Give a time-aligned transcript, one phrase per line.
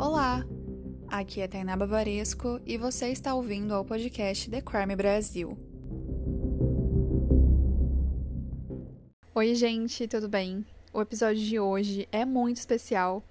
[0.00, 0.46] Olá!
[1.08, 5.58] Aqui é Tainá Bavaresco e você está ouvindo ao podcast The Crime Brasil.
[9.34, 10.64] Oi, gente, tudo bem?
[10.92, 13.24] O episódio de hoje é muito especial.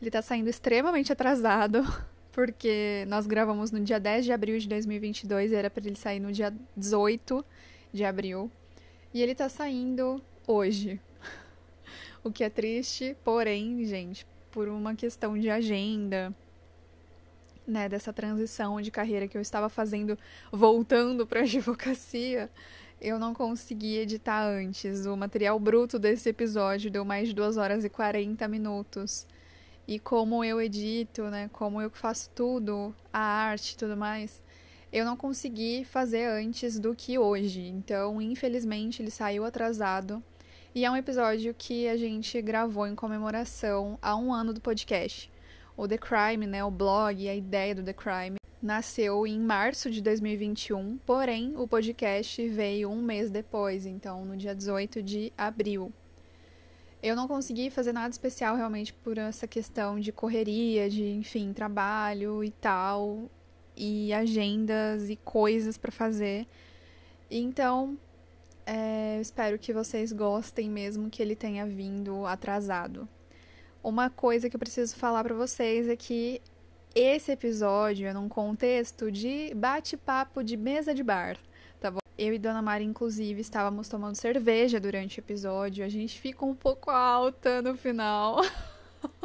[0.00, 1.82] Ele está saindo extremamente atrasado,
[2.30, 6.20] porque nós gravamos no dia 10 de abril de 2022 e era para ele sair
[6.20, 7.44] no dia 18
[7.92, 8.48] de abril.
[9.12, 11.00] E ele está saindo hoje.
[12.24, 16.32] O que é triste, porém, gente, por uma questão de agenda,
[17.66, 20.16] né, dessa transição de carreira que eu estava fazendo,
[20.52, 22.50] voltando para a advocacia,
[23.00, 25.06] eu não consegui editar antes.
[25.06, 29.26] O material bruto desse episódio deu mais de 2 horas e 40 minutos.
[29.88, 34.40] E como eu edito, né, como eu faço tudo, a arte e tudo mais,
[34.92, 37.66] eu não consegui fazer antes do que hoje.
[37.66, 40.22] Então, infelizmente, ele saiu atrasado.
[40.74, 45.30] E é um episódio que a gente gravou em comemoração a um ano do podcast.
[45.76, 50.00] O The Crime, né, o blog, a ideia do The Crime, nasceu em março de
[50.00, 55.92] 2021, porém o podcast veio um mês depois, então no dia 18 de abril.
[57.02, 62.42] Eu não consegui fazer nada especial realmente por essa questão de correria, de, enfim, trabalho
[62.42, 63.30] e tal,
[63.76, 66.46] e agendas e coisas para fazer.
[67.30, 67.98] Então,
[68.66, 73.08] é, espero que vocês gostem mesmo que ele tenha vindo atrasado.
[73.82, 76.40] Uma coisa que eu preciso falar para vocês é que
[76.94, 81.36] esse episódio é num contexto de bate-papo de mesa de bar,
[81.80, 81.98] tá bom?
[82.16, 85.84] Eu e Dona Mari, inclusive, estávamos tomando cerveja durante o episódio.
[85.84, 88.40] A gente fica um pouco alta no final.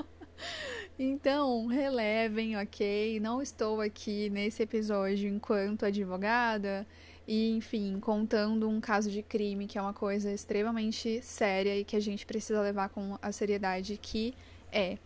[0.97, 3.19] então, relevem, ok?
[3.19, 6.87] Não estou aqui nesse episódio enquanto advogada
[7.27, 11.95] e, enfim, contando um caso de crime que é uma coisa extremamente séria e que
[11.95, 14.33] a gente precisa levar com a seriedade que
[14.71, 14.97] é.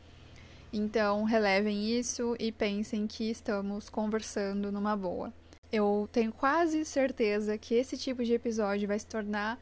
[0.71, 5.33] Então, relevem isso e pensem que estamos conversando numa boa.
[5.71, 9.59] Eu tenho quase certeza que esse tipo de episódio vai se tornar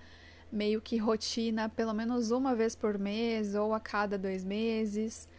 [0.52, 5.30] meio que rotina, pelo menos uma vez por mês ou a cada dois meses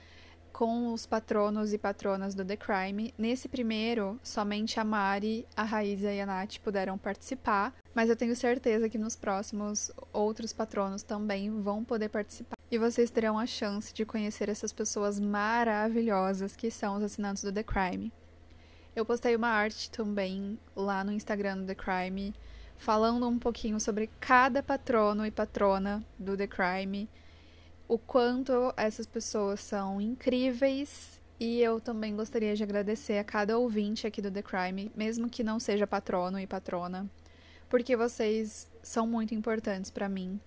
[0.61, 3.15] com os patronos e patronas do The Crime.
[3.17, 8.37] Nesse primeiro, somente a Mari, a Raíza e a Nath puderam participar, mas eu tenho
[8.37, 12.59] certeza que nos próximos outros patronos também vão poder participar.
[12.71, 17.51] E vocês terão a chance de conhecer essas pessoas maravilhosas que são os assinantes do
[17.51, 18.13] The Crime.
[18.95, 22.35] Eu postei uma arte também lá no Instagram do The Crime,
[22.77, 27.09] falando um pouquinho sobre cada patrono e patrona do The Crime
[27.91, 34.07] o quanto essas pessoas são incríveis e eu também gostaria de agradecer a cada ouvinte
[34.07, 37.11] aqui do The Crime, mesmo que não seja patrono e patrona,
[37.69, 40.39] porque vocês são muito importantes para mim.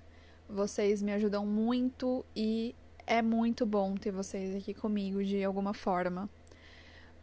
[0.48, 2.74] Vocês me ajudam muito e
[3.06, 6.30] é muito bom ter vocês aqui comigo de alguma forma.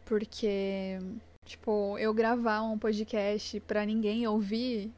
[0.05, 0.99] Porque,
[1.45, 4.91] tipo, eu gravar um podcast para ninguém ouvir,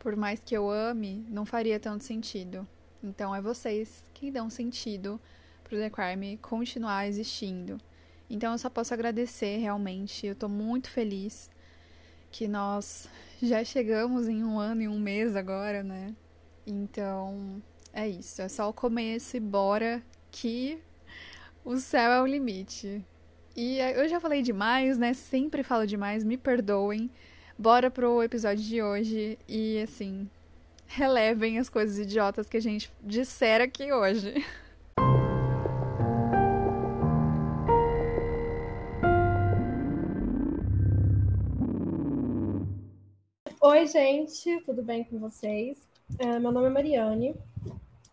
[0.00, 2.66] por mais que eu ame, não faria tanto sentido.
[3.02, 5.20] Então é vocês que dão sentido
[5.64, 7.78] para o The Crime continuar existindo.
[8.30, 10.26] Então eu só posso agradecer realmente.
[10.26, 11.50] Eu estou muito feliz
[12.30, 13.08] que nós
[13.42, 16.14] já chegamos em um ano e um mês agora, né?
[16.66, 18.42] Então é isso.
[18.42, 20.78] É só o começo e bora que
[21.64, 23.04] o céu é o limite.
[23.56, 25.12] E eu já falei demais, né?
[25.14, 27.10] Sempre falo demais, me perdoem.
[27.58, 30.30] Bora pro episódio de hoje e assim,
[30.88, 34.44] relevem as coisas idiotas que a gente disser aqui hoje.
[43.60, 45.86] Oi, gente, tudo bem com vocês?
[46.18, 47.36] É, meu nome é Mariane,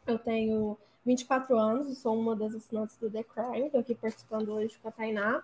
[0.06, 4.78] eu tenho 24 anos, sou uma das assinantes do The Crime, estou aqui participando hoje
[4.81, 5.41] com a Tainá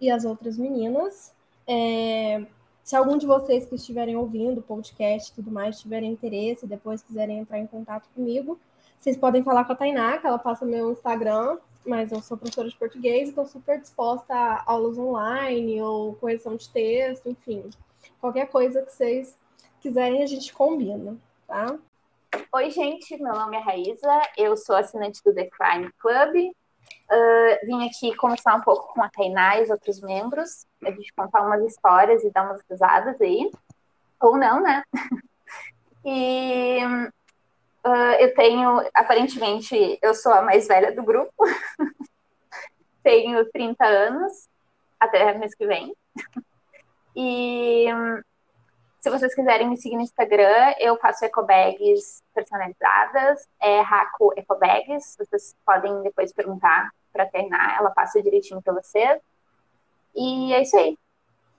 [0.00, 1.34] e as outras meninas.
[1.66, 2.46] É,
[2.82, 7.02] se algum de vocês que estiverem ouvindo o podcast e tudo mais tiverem interesse, depois
[7.02, 8.58] quiserem entrar em contato comigo,
[8.98, 12.68] vocês podem falar com a Tainá, que ela passa meu Instagram, mas eu sou professora
[12.68, 17.68] de português estou super disposta a aulas online ou correção de texto, enfim.
[18.20, 19.36] Qualquer coisa que vocês
[19.80, 21.76] quiserem, a gente combina, tá?
[22.54, 26.52] Oi, gente, meu nome é Raíza, eu sou assinante do The Crime Club,
[27.12, 31.12] Uh, vim aqui conversar um pouco com a Tainá e os outros membros, a gente
[31.12, 33.50] contar umas histórias e dar umas risadas aí,
[34.18, 34.82] ou não, né?
[36.06, 36.78] e
[37.84, 41.34] uh, eu tenho, aparentemente, eu sou a mais velha do grupo,
[43.04, 44.48] tenho 30 anos,
[44.98, 45.94] até mês que vem,
[47.14, 47.88] e
[49.00, 55.16] se vocês quiserem me seguir no Instagram, eu faço ecobags personalizadas, é Raco Ecobags.
[55.18, 59.20] Vocês podem depois perguntar para treinar, ela passa direitinho para vocês.
[60.14, 60.98] E é isso aí.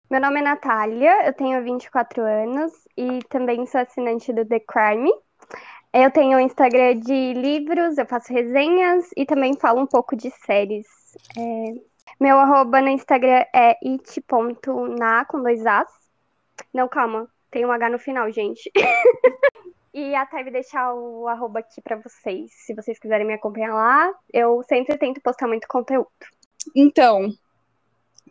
[0.09, 5.11] Meu nome é Natália, eu tenho 24 anos e também sou assinante do The Crime.
[5.91, 10.29] Eu tenho um Instagram de livros, eu faço resenhas e também falo um pouco de
[10.29, 10.87] séries.
[11.37, 11.93] É...
[12.19, 15.89] Meu arroba no Instagram é it.na com dois As.
[16.73, 18.71] Não, calma, tem um H no final, gente.
[19.93, 24.11] e até vou deixar o arroba aqui para vocês, se vocês quiserem me acompanhar lá.
[24.33, 26.09] Eu sempre tento postar muito conteúdo.
[26.75, 27.29] Então,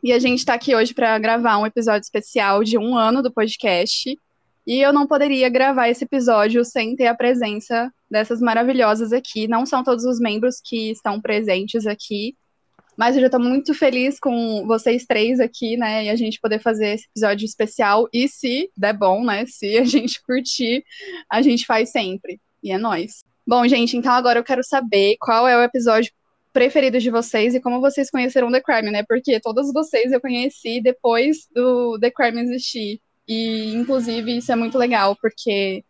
[0.03, 3.33] e a gente está aqui hoje para gravar um episódio especial de um ano do
[3.33, 4.19] podcast.
[4.67, 9.47] E eu não poderia gravar esse episódio sem ter a presença dessas maravilhosas aqui.
[9.47, 12.37] Não são todos os membros que estão presentes aqui,
[12.97, 16.05] mas eu já estou muito feliz com vocês três aqui, né?
[16.05, 18.09] E a gente poder fazer esse episódio especial.
[18.13, 19.47] E se der bom, né?
[19.47, 20.85] Se a gente curtir,
[21.31, 22.41] a gente faz sempre.
[22.63, 23.25] E é nós.
[23.47, 26.13] Bom, gente, então agora eu quero saber qual é o episódio
[26.53, 29.03] preferidos de vocês e como vocês conheceram The Crime, né?
[29.09, 33.01] Porque todas vocês eu conheci depois do The Crime existir.
[33.27, 35.85] E, inclusive, isso é muito legal, porque,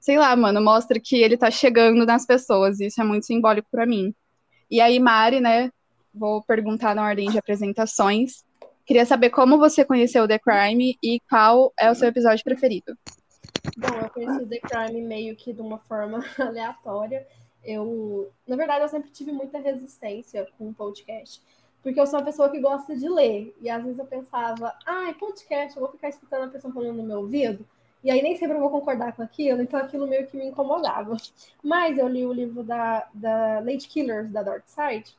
[0.00, 2.78] sei lá, mano, mostra que ele tá chegando nas pessoas.
[2.78, 4.14] E isso é muito simbólico para mim.
[4.70, 5.70] E aí, Mari, né?
[6.14, 8.44] Vou perguntar na ordem de apresentações.
[8.84, 12.96] Queria saber como você conheceu The Crime e qual é o seu episódio preferido.
[13.76, 17.26] Bom, eu conheci The Crime meio que de uma forma aleatória
[17.64, 21.40] eu, na verdade, eu sempre tive muita resistência com o podcast,
[21.82, 25.14] porque eu sou uma pessoa que gosta de ler, e às vezes eu pensava, ai,
[25.14, 27.64] podcast, eu vou ficar escutando a pessoa falando no meu ouvido,
[28.02, 31.16] e aí nem sempre eu vou concordar com aquilo, então aquilo meio que me incomodava.
[31.62, 35.16] Mas eu li o livro da, da Late Killers, da Dark Side,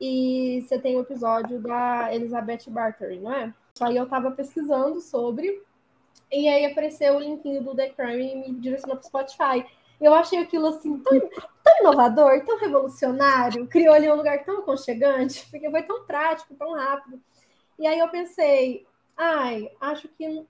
[0.00, 3.54] e você tem o um episódio da Elizabeth Bartery, não é?
[3.80, 5.62] Aí eu tava pesquisando sobre,
[6.30, 9.64] e aí apareceu o linkinho do The Crime e me direcionou pro Spotify.
[10.00, 11.18] Eu achei aquilo assim tão,
[11.62, 16.74] tão inovador, tão revolucionário, criou ali um lugar tão aconchegante, porque foi tão prático, tão
[16.74, 17.20] rápido.
[17.78, 20.44] E aí eu pensei, ai, acho que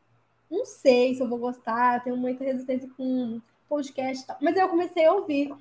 [0.51, 4.37] não sei se eu vou gostar, tenho muita resistência com podcast e tal.
[4.41, 5.53] Mas eu comecei a ouvir.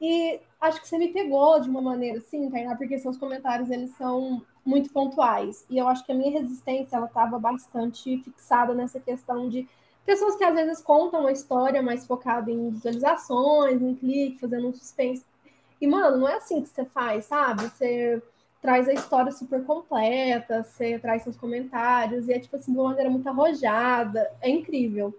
[0.00, 3.90] E acho que você me pegou de uma maneira assim, Tainá, porque seus comentários eles
[3.96, 5.64] são muito pontuais.
[5.68, 9.68] E eu acho que a minha resistência ela estava bastante fixada nessa questão de
[10.04, 14.72] pessoas que às vezes contam uma história mais focada em visualizações, em clique, fazendo um
[14.72, 15.24] suspense.
[15.80, 17.64] E, mano, não é assim que você faz, sabe?
[17.64, 18.22] Você
[18.60, 22.88] traz a história super completa, você traz seus comentários, e é tipo assim, de uma
[22.88, 25.14] maneira muito arrojada, é incrível.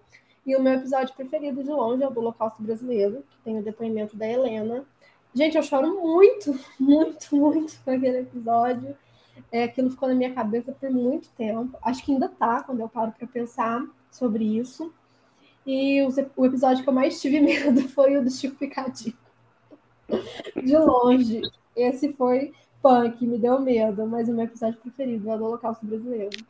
[0.50, 3.62] E o meu episódio preferido de longe é o do Holocausto Brasileiro, que tem o
[3.62, 4.84] depoimento da Helena.
[5.31, 8.98] Gente, eu choro muito, muito, muito com aquele episódio.
[9.51, 11.78] É, aquilo ficou na minha cabeça por muito tempo.
[11.84, 14.92] Acho que ainda tá, quando eu paro para pensar sobre isso.
[15.68, 16.01] E
[16.36, 19.16] o episódio que eu mais tive medo foi o do Chico Picadinho.
[20.56, 21.44] De longe.
[21.75, 25.86] Esse foi punk, me deu medo, mas o meu episódio preferido é o do Holocausto
[25.86, 26.44] Brasileiro.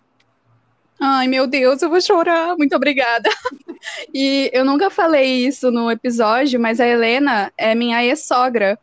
[1.02, 2.56] Ai, meu Deus, eu vou chorar.
[2.58, 3.30] Muito obrigada.
[4.14, 8.78] E eu nunca falei isso no episódio, mas a Helena é minha ex-sogra.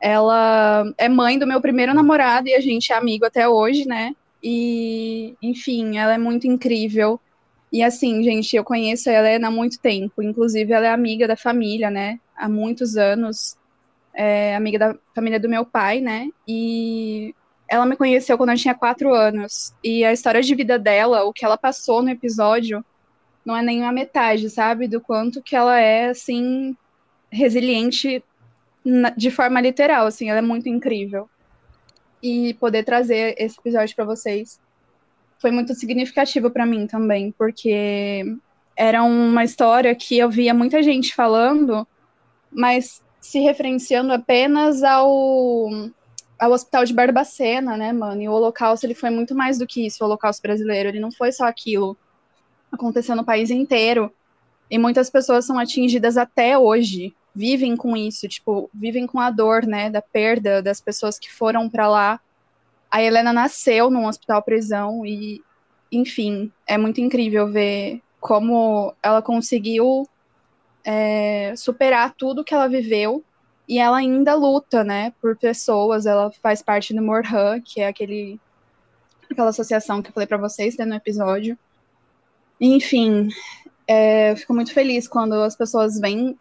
[0.00, 4.12] Ela é mãe do meu primeiro namorado e a gente é amigo até hoje, né?
[4.42, 7.20] E, enfim, ela é muito incrível.
[7.72, 10.20] E assim, gente, eu conheço a Helena há muito tempo.
[10.20, 12.18] Inclusive, ela é amiga da família, né?
[12.36, 13.56] Há muitos anos.
[14.12, 16.28] É amiga da família do meu pai, né?
[16.48, 17.32] E
[17.70, 19.72] ela me conheceu quando eu tinha quatro anos.
[19.82, 22.84] E a história de vida dela, o que ela passou no episódio,
[23.44, 24.88] não é nem a metade, sabe?
[24.88, 26.76] Do quanto que ela é, assim,
[27.30, 28.22] resiliente
[29.16, 30.28] de forma literal, assim.
[30.28, 31.30] Ela é muito incrível.
[32.20, 34.60] E poder trazer esse episódio para vocês
[35.38, 38.36] foi muito significativo para mim também, porque
[38.76, 41.86] era uma história que eu via muita gente falando,
[42.50, 45.70] mas se referenciando apenas ao,
[46.40, 48.22] ao Hospital de Barbacena, né, mano?
[48.22, 50.88] E o Holocausto, ele foi muito mais do que isso, o Holocausto brasileiro.
[50.88, 51.96] Ele não foi só aquilo.
[52.72, 54.12] Aconteceu no país inteiro.
[54.70, 59.66] E muitas pessoas são atingidas até hoje, vivem com isso, tipo, vivem com a dor,
[59.66, 62.20] né, da perda das pessoas que foram para lá
[62.90, 65.40] a Helena nasceu num hospital prisão e,
[65.92, 70.08] enfim, é muito incrível ver como ela conseguiu
[70.84, 73.24] é, superar tudo que ela viveu
[73.70, 76.04] e ela ainda luta, né, por pessoas.
[76.04, 78.40] Ela faz parte do Morhan, que é aquele
[79.30, 81.56] aquela associação que eu falei para vocês né, no episódio.
[82.60, 83.28] Enfim,
[83.86, 86.36] é, eu fico muito feliz quando as pessoas vêm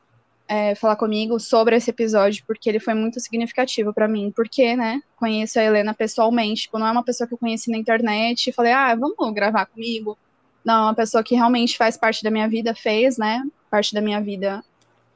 [0.48, 5.00] é, falar comigo sobre esse episódio, porque ele foi muito significativo para mim, porque, né,
[5.16, 8.54] conheço a Helena pessoalmente, tipo, não é uma pessoa que eu conheci na internet e
[8.54, 10.18] falei, ah, vamos gravar comigo.
[10.66, 14.02] Não, é uma pessoa que realmente faz parte da minha vida, fez, né, parte da
[14.02, 14.64] minha vida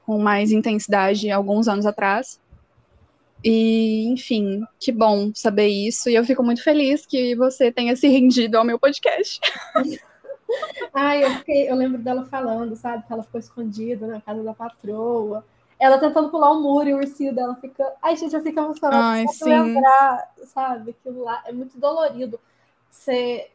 [0.05, 2.39] com mais intensidade alguns anos atrás.
[3.43, 6.09] E, enfim, que bom saber isso.
[6.09, 9.41] E eu fico muito feliz que você tenha se rendido ao meu podcast.
[10.93, 13.05] Ai, eu, fiquei, eu lembro dela falando, sabe?
[13.05, 15.43] Que ela ficou escondida na casa da patroa.
[15.79, 17.91] Ela tentando pular o um muro e o ursinho dela fica.
[18.01, 19.03] Ai, gente, eu fico emocionada.
[19.03, 19.49] Ai, sim.
[19.49, 20.91] lembrar, sabe?
[20.91, 22.39] Aquilo lá é muito dolorido.
[22.89, 23.49] Você.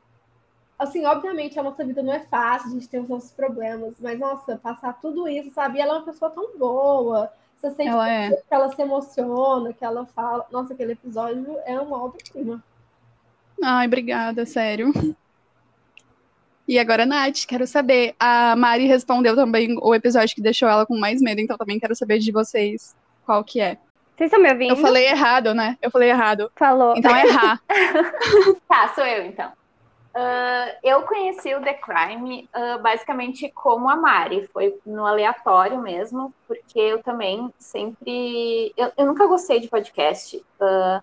[0.78, 4.18] Assim, obviamente a nossa vida não é fácil, a gente tem os nossos problemas, mas
[4.18, 5.78] nossa, passar tudo isso, sabe?
[5.78, 7.32] E ela é uma pessoa tão boa.
[7.56, 8.30] Você sente ela é.
[8.30, 10.46] que ela se emociona, que ela fala.
[10.52, 12.62] Nossa, aquele episódio é uma obra-prima.
[13.60, 14.92] Ai, obrigada, sério.
[16.68, 18.14] E agora, Nath, quero saber.
[18.20, 21.96] A Mari respondeu também o episódio que deixou ela com mais medo, então também quero
[21.96, 22.94] saber de vocês
[23.26, 23.78] qual que é.
[24.16, 24.70] Vocês estão me ouvindo?
[24.70, 25.76] Eu falei errado, né?
[25.82, 26.52] Eu falei errado.
[26.54, 26.94] Falou.
[26.96, 27.60] Então é errar.
[28.68, 29.52] tá, sou eu então.
[30.18, 36.34] Uh, eu conheci o The Crime uh, basicamente como a Mari, foi no aleatório mesmo,
[36.48, 38.74] porque eu também sempre.
[38.76, 40.44] Eu, eu nunca gostei de podcast.
[40.60, 41.00] Uh,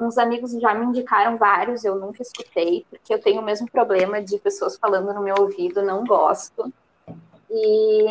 [0.00, 4.20] uns amigos já me indicaram vários, eu nunca escutei, porque eu tenho o mesmo problema
[4.20, 6.72] de pessoas falando no meu ouvido, não gosto.
[7.48, 8.06] E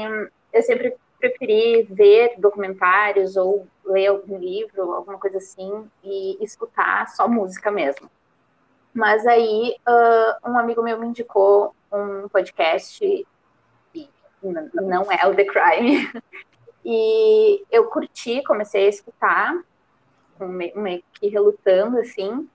[0.54, 7.28] eu sempre preferi ver documentários ou ler algum livro, alguma coisa assim, e escutar só
[7.28, 8.10] música mesmo.
[8.94, 14.10] Mas aí uh, um amigo meu me indicou um podcast, e
[14.74, 16.10] não é o The Crime,
[16.86, 19.56] e eu curti, comecei a escutar,
[20.40, 22.50] meio que relutando assim.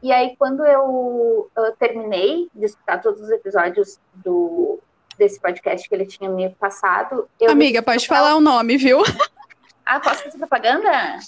[0.00, 4.78] E aí, quando eu, eu terminei de escutar todos os episódios do,
[5.18, 7.28] desse podcast que ele tinha me passado.
[7.48, 9.02] Amiga, pode falar o nome, viu?
[9.90, 11.18] Ah, posso fazer propaganda?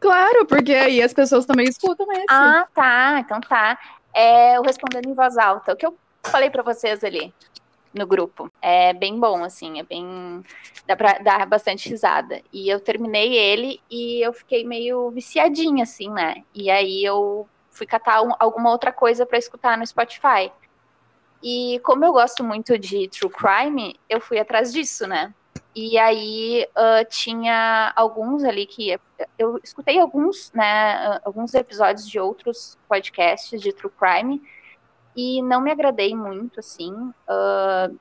[0.00, 2.24] Claro, porque aí as pessoas também escutam esse.
[2.30, 3.18] Ah, tá.
[3.20, 3.78] Então tá.
[4.18, 5.74] É o Respondendo em Voz Alta.
[5.74, 5.94] O que eu
[6.24, 7.34] falei para vocês ali
[7.92, 8.50] no grupo.
[8.60, 10.42] É bem bom, assim, é bem.
[10.86, 12.42] dá pra dar bastante risada.
[12.52, 16.42] E eu terminei ele e eu fiquei meio viciadinha, assim, né?
[16.54, 20.50] E aí eu fui catar um, alguma outra coisa para escutar no Spotify.
[21.42, 25.34] E como eu gosto muito de true crime, eu fui atrás disso, né?
[25.74, 28.98] E aí uh, tinha alguns ali que
[29.38, 34.42] eu escutei alguns, né, alguns episódios de outros podcasts de true crime
[35.14, 36.92] e não me agradei muito, assim.
[36.92, 37.98] Uh,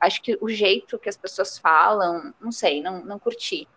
[0.00, 3.68] acho que o jeito que as pessoas falam, não sei, não, não curti.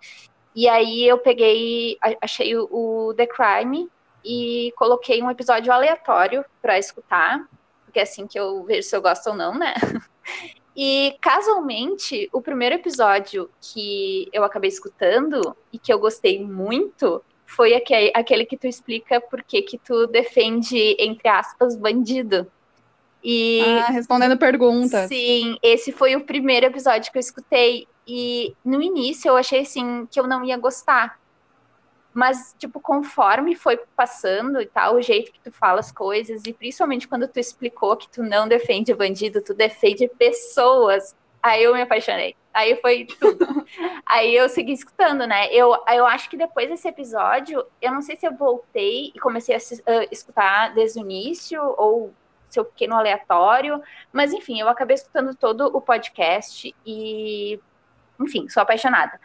[0.55, 3.89] E aí eu peguei, achei o, o The Crime
[4.23, 7.47] e coloquei um episódio aleatório para escutar,
[7.85, 9.73] porque é assim que eu vejo se eu gosto ou não, né?
[10.75, 17.73] E casualmente, o primeiro episódio que eu acabei escutando e que eu gostei muito foi
[17.73, 22.49] aquele, aquele que tu explica por que que tu defende, entre aspas, bandido.
[23.23, 25.07] E ah, respondendo perguntas.
[25.09, 27.87] Sim, esse foi o primeiro episódio que eu escutei.
[28.07, 31.19] E no início eu achei assim que eu não ia gostar.
[32.13, 36.51] Mas, tipo, conforme foi passando e tal, o jeito que tu fala as coisas, e
[36.51, 41.81] principalmente quando tu explicou que tu não defende bandido, tu defende pessoas, aí eu me
[41.81, 42.35] apaixonei.
[42.53, 43.45] Aí foi tudo.
[44.05, 45.47] aí eu segui escutando, né?
[45.53, 49.55] Eu, eu acho que depois desse episódio, eu não sei se eu voltei e comecei
[49.55, 52.13] a uh, escutar desde o início, ou
[52.49, 57.57] se eu fiquei no aleatório, mas enfim, eu acabei escutando todo o podcast e,
[58.19, 59.17] enfim, sou apaixonada.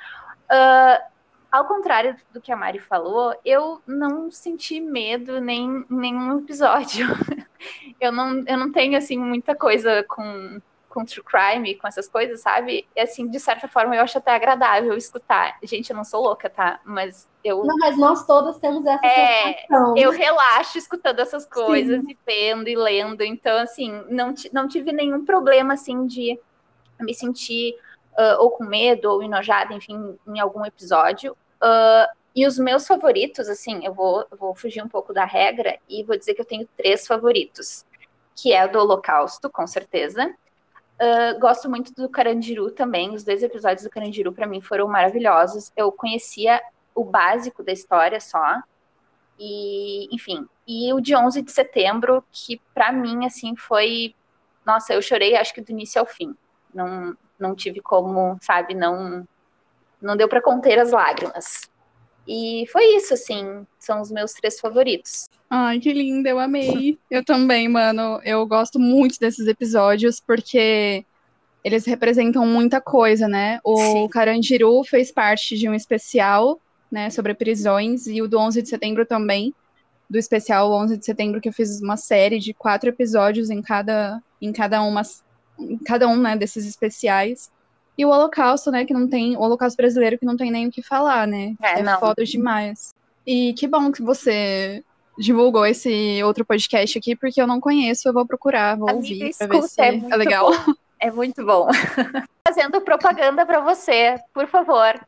[0.48, 1.15] Uh,
[1.56, 7.06] ao contrário do que a Mari falou, eu não senti medo nem em nenhum episódio.
[7.98, 10.60] eu, não, eu não tenho, assim, muita coisa com,
[10.90, 12.86] com true crime, com essas coisas, sabe?
[12.94, 15.56] E, assim, de certa forma, eu acho até agradável escutar.
[15.62, 16.78] Gente, eu não sou louca, tá?
[16.84, 17.64] Mas eu...
[17.64, 19.96] Não, mas nós todas temos essa é, sensação.
[19.96, 22.10] Eu relaxo escutando essas coisas Sim.
[22.10, 23.22] e vendo e lendo.
[23.22, 26.38] Então, assim, não, não tive nenhum problema, assim, de
[27.00, 27.74] me sentir...
[28.18, 31.36] Uh, ou com medo, ou enojada, enfim, em algum episódio.
[31.62, 36.04] Uh, e os meus favoritos, assim, eu vou, vou fugir um pouco da regra e
[36.04, 37.84] vou dizer que eu tenho três favoritos,
[38.34, 40.34] que é o do Holocausto, com certeza.
[41.00, 43.14] Uh, gosto muito do Carandiru também.
[43.14, 45.72] Os dois episódios do Carandiru para mim foram maravilhosos.
[45.76, 46.60] Eu conhecia
[46.94, 48.60] o básico da história só.
[49.38, 54.14] E, enfim, e o de 11 de setembro, que para mim assim foi,
[54.64, 56.34] nossa, eu chorei acho que do início ao fim.
[56.74, 59.26] Não não tive como, sabe, não
[60.00, 61.68] não deu para conter as lágrimas.
[62.26, 65.28] E foi isso, assim, são os meus três favoritos.
[65.48, 66.98] Ai, que linda, eu amei.
[67.10, 68.20] eu também, mano.
[68.24, 71.04] Eu gosto muito desses episódios porque
[71.62, 73.60] eles representam muita coisa, né?
[73.64, 74.08] O Sim.
[74.08, 76.60] Carandiru fez parte de um especial,
[76.90, 79.52] né, sobre prisões, e o do 11 de setembro também,
[80.08, 84.22] do especial 11 de setembro, que eu fiz uma série de quatro episódios em cada,
[84.40, 85.02] em cada, uma,
[85.58, 87.50] em cada um, né, desses especiais.
[87.96, 89.36] E o Holocausto, né, que não tem.
[89.36, 91.54] O Holocausto brasileiro que não tem nem o que falar, né?
[91.62, 92.94] É, é foda demais.
[93.26, 94.84] E que bom que você
[95.18, 99.34] divulgou esse outro podcast aqui, porque eu não conheço, eu vou procurar, vou Amiga, ouvir
[99.36, 100.50] pra ver se é é, legal.
[100.50, 100.74] bom.
[101.00, 101.68] É muito bom.
[102.46, 104.98] Fazendo propaganda pra você, por favor.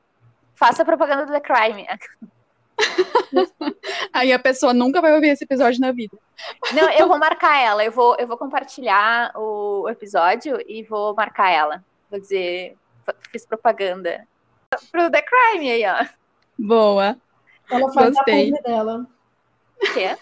[0.54, 1.86] Faça propaganda do The Crime.
[4.12, 6.16] Aí a pessoa nunca vai ouvir esse episódio na vida.
[6.72, 7.84] Não, eu vou marcar ela.
[7.84, 11.84] Eu vou, eu vou compartilhar o episódio e vou marcar ela.
[12.10, 12.76] Vou dizer,
[13.30, 14.26] fiz propaganda
[14.90, 16.06] pro The Crime aí, ó.
[16.58, 17.16] Boa.
[17.70, 18.48] Ela faz Gostei.
[18.48, 19.06] a publi dela.
[19.82, 20.16] O quê?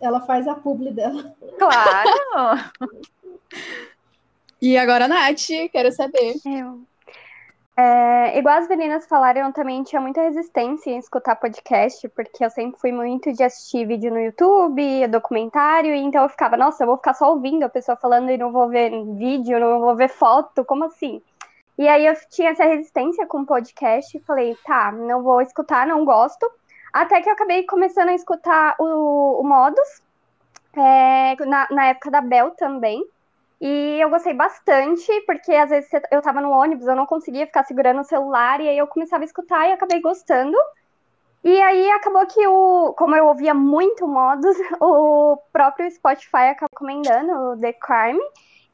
[0.00, 1.34] Ela faz a publi dela.
[1.58, 2.10] Claro.
[4.60, 6.34] E agora, Nath, quero saber.
[6.44, 6.84] Eu.
[7.74, 12.50] É, igual as meninas falaram, eu também tinha muita resistência em escutar podcast, porque eu
[12.50, 16.86] sempre fui muito de assistir vídeo no YouTube, documentário, e então eu ficava, nossa, eu
[16.86, 20.08] vou ficar só ouvindo a pessoa falando e não vou ver vídeo, não vou ver
[20.08, 21.22] foto, como assim?
[21.78, 26.04] E aí eu tinha essa resistência com podcast e falei, tá, não vou escutar, não
[26.04, 26.50] gosto.
[26.92, 30.02] Até que eu acabei começando a escutar o, o Modus,
[30.74, 33.04] é, na, na época da Bel também.
[33.60, 37.64] E eu gostei bastante, porque às vezes eu tava no ônibus, eu não conseguia ficar
[37.64, 40.56] segurando o celular, e aí eu começava a escutar e acabei gostando.
[41.44, 47.32] E aí acabou que o, como eu ouvia muito modos, o próprio Spotify acabou recomendando
[47.32, 48.20] o The Crime.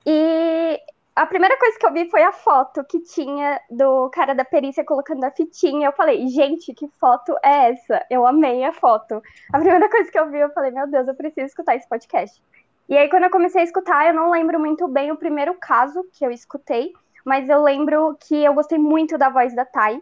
[0.07, 0.81] E
[1.19, 4.85] a primeira coisa que eu vi foi a foto que tinha do cara da perícia
[4.85, 5.89] colocando a fitinha.
[5.89, 8.07] Eu falei, gente, que foto é essa?
[8.09, 9.21] Eu amei a foto.
[9.53, 12.41] A primeira coisa que eu vi, eu falei, meu Deus, eu preciso escutar esse podcast.
[12.89, 16.05] E aí, quando eu comecei a escutar, eu não lembro muito bem o primeiro caso
[16.13, 16.93] que eu escutei,
[17.25, 20.01] mas eu lembro que eu gostei muito da voz da Thay,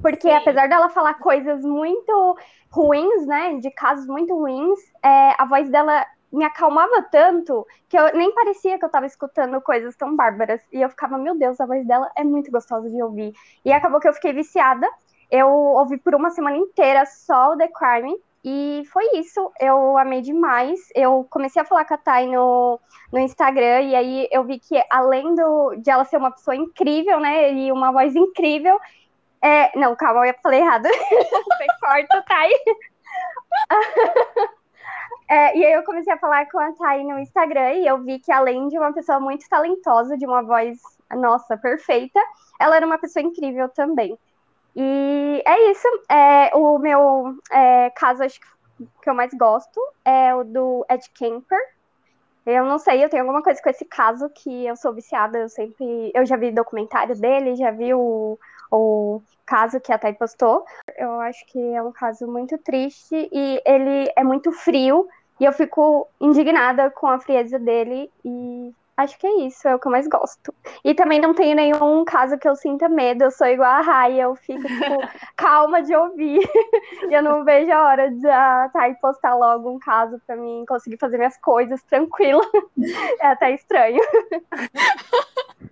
[0.00, 0.34] porque Sim.
[0.34, 2.38] apesar dela falar coisas muito
[2.70, 8.12] ruins, né, de casos muito ruins, é, a voz dela me acalmava tanto que eu
[8.14, 10.60] nem parecia que eu tava escutando coisas tão bárbaras.
[10.72, 13.32] E eu ficava, meu Deus, a voz dela é muito gostosa de ouvir.
[13.64, 14.86] E acabou que eu fiquei viciada.
[15.30, 18.16] Eu ouvi por uma semana inteira só o The Crime.
[18.44, 20.78] E foi isso, eu amei demais.
[20.94, 22.78] Eu comecei a falar com a Thay no,
[23.12, 27.18] no Instagram, e aí eu vi que além do, de ela ser uma pessoa incrível,
[27.18, 28.78] né, e uma voz incrível,
[29.42, 29.76] é...
[29.76, 30.84] Não, calma, eu falei errado.
[30.88, 32.52] Você corta, Thay.
[35.28, 38.18] É, e aí eu comecei a falar com a Thay no Instagram, e eu vi
[38.20, 40.78] que além de uma pessoa muito talentosa, de uma voz,
[41.10, 42.20] nossa, perfeita,
[42.60, 44.16] ela era uma pessoa incrível também.
[44.76, 45.88] E é isso.
[46.08, 48.46] É, o meu é, caso, acho que,
[49.02, 51.58] que eu mais gosto é o do Ed Kemper.
[52.44, 55.38] Eu não sei, eu tenho alguma coisa com esse caso que eu sou viciada.
[55.38, 56.12] Eu sempre.
[56.14, 58.38] Eu já vi documentário dele, já vi o,
[58.70, 60.64] o caso que a Thay postou.
[60.96, 65.08] Eu acho que é um caso muito triste e ele é muito frio.
[65.38, 68.10] E eu fico indignada com a frieza dele.
[68.24, 70.54] E acho que é isso, é o que eu mais gosto.
[70.82, 74.20] E também não tenho nenhum caso que eu sinta medo, eu sou igual a Rai,
[74.20, 74.96] eu fico, tipo,
[75.36, 76.40] calma de ouvir.
[77.08, 80.64] e eu não vejo a hora de a Thay postar logo um caso pra mim
[80.66, 82.42] conseguir fazer minhas coisas tranquila.
[83.20, 84.00] é até estranho.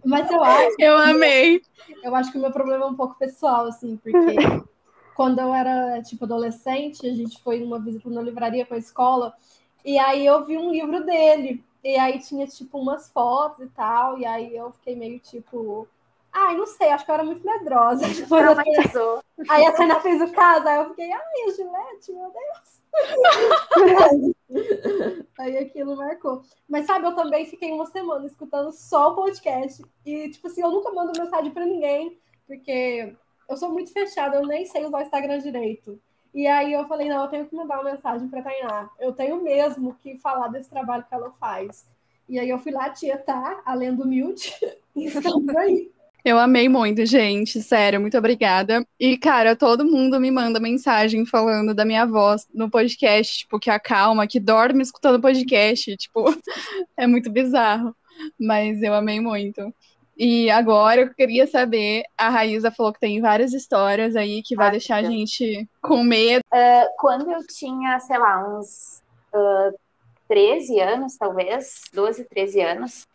[0.04, 1.62] Mas eu acho, Eu amei.
[2.02, 4.14] eu acho que o meu problema é um pouco pessoal, assim, porque
[5.16, 9.32] quando eu era, tipo, adolescente, a gente foi numa visita na livraria com a escola,
[9.82, 11.64] e aí eu vi um livro dele.
[11.84, 14.18] E aí tinha, tipo, umas fotos e tal.
[14.18, 15.86] E aí eu fiquei meio, tipo...
[16.32, 18.08] Ai, não sei, acho que eu era muito medrosa.
[18.08, 19.22] Depois eu- Traumatizou.
[19.48, 22.82] Aí a Tainá fez o caso, aí eu fiquei, ai, a Gillette, meu Deus.
[25.38, 26.42] aí aquilo marcou.
[26.68, 29.84] Mas sabe, eu também fiquei uma semana escutando só o podcast.
[30.04, 33.14] E, tipo assim, eu nunca mando mensagem pra ninguém, porque
[33.48, 36.00] eu sou muito fechada, eu nem sei usar o Instagram direito.
[36.34, 38.90] E aí eu falei, não, eu tenho que mandar uma mensagem pra Tainá.
[38.98, 41.86] Eu tenho mesmo que falar desse trabalho que ela faz.
[42.28, 43.62] E aí eu fui lá, tia, tá?
[43.64, 44.52] A lenda humilde.
[44.96, 45.90] E estamos aí.
[46.24, 47.60] Eu amei muito, gente.
[47.60, 48.86] Sério, muito obrigada.
[48.98, 53.68] E, cara, todo mundo me manda mensagem falando da minha voz no podcast, tipo, que
[53.68, 55.96] acalma, que dorme escutando podcast.
[55.96, 56.24] Tipo,
[56.96, 57.94] é muito bizarro.
[58.38, 59.74] Mas eu amei muito.
[60.16, 64.68] E agora eu queria saber, a Raíza falou que tem várias histórias aí que vai
[64.68, 66.42] Ah, deixar a gente com medo.
[66.98, 69.72] Quando eu tinha, sei lá, uns ah,
[70.28, 73.06] 13 anos, talvez, 12, 13 anos,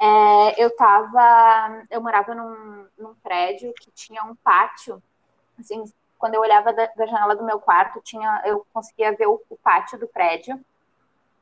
[0.00, 1.84] é, eu tava.
[1.90, 5.02] Eu morava num, num prédio que tinha um pátio.
[5.58, 5.84] Assim,
[6.18, 9.56] quando eu olhava da, da janela do meu quarto, tinha, eu conseguia ver o, o
[9.56, 10.60] pátio do prédio.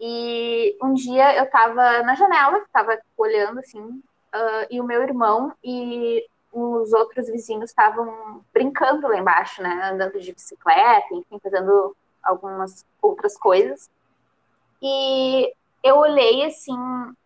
[0.00, 4.02] E um dia eu tava na janela, tava olhando assim,
[4.34, 9.90] ah, e o meu irmão e os outros vizinhos estavam brincando lá embaixo, né?
[9.92, 13.88] Andando de bicicleta, enfim, fazendo algumas outras coisas.
[14.82, 16.76] E eu olhei assim,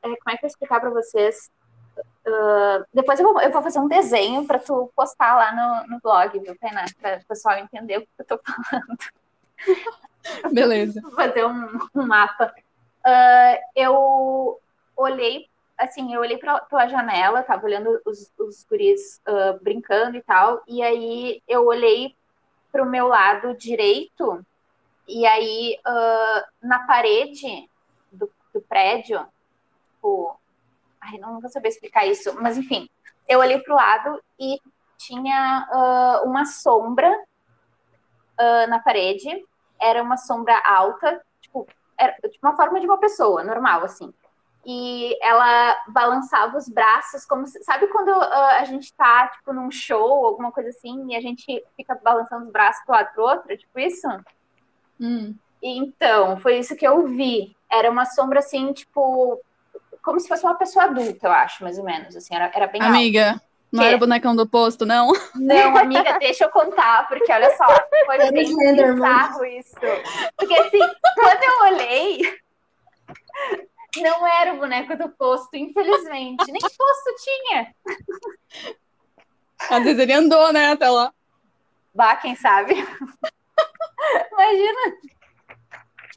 [0.03, 1.51] é, como é que eu vou explicar para vocês?
[2.27, 6.01] Ah, depois eu vou, eu vou fazer um desenho para tu postar lá no, no
[6.01, 6.85] blog, viu, Tainá?
[7.01, 10.53] Para o pessoal entender o que eu tô falando.
[10.53, 11.01] Beleza.
[11.05, 12.55] Vou fazer um, um mapa.
[13.05, 14.61] Uh, eu
[14.97, 20.23] olhei, assim, eu olhei pra, pela janela, tava olhando os, os guris uh, brincando e
[20.23, 22.17] tal, e aí eu olhei
[22.73, 24.45] pro meu lado direito,
[25.07, 27.71] e aí uh, na parede
[28.11, 29.25] do, do prédio,
[29.95, 30.39] tipo,
[31.01, 32.91] ai, não vou saber explicar isso, mas enfim,
[33.29, 34.61] eu olhei pro lado e
[34.97, 37.09] tinha uma sombra
[38.69, 39.47] na parede,
[39.81, 44.13] era uma sombra alta, tipo, era tipo uma forma de uma pessoa, normal, assim.
[44.67, 49.71] E ela balançava os braços, como se, sabe quando uh, a gente tá, tipo, num
[49.71, 53.57] show, alguma coisa assim, e a gente fica balançando os braços do lado pro outro,
[53.57, 54.07] tipo isso?
[55.01, 55.35] Hum.
[55.63, 57.57] Então, foi isso que eu vi.
[57.71, 59.41] Era uma sombra, assim, tipo,
[60.03, 62.83] como se fosse uma pessoa adulta, eu acho, mais ou menos, assim, era, era bem
[62.83, 63.49] Amiga, alto.
[63.71, 63.87] Não que?
[63.87, 65.13] era o bonecão do posto, não?
[65.35, 67.67] Não, amiga, deixa eu contar, porque olha só,
[68.07, 69.77] foi bem bizarro isso.
[70.37, 70.79] Porque assim,
[71.15, 72.39] quando eu olhei,
[73.97, 76.51] não era o boneco do posto, infelizmente.
[76.51, 77.75] Nem posto tinha.
[79.71, 81.13] Às vezes ele andou, né, até lá.
[81.95, 82.75] Bah, quem sabe?
[84.33, 84.97] Imagina.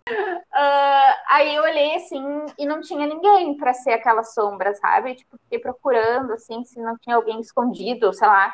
[0.10, 5.16] Uh, aí eu olhei assim e não tinha ninguém para ser aquela sombra, sabe?
[5.16, 8.54] Tipo, fiquei procurando assim se não tinha alguém escondido, sei lá.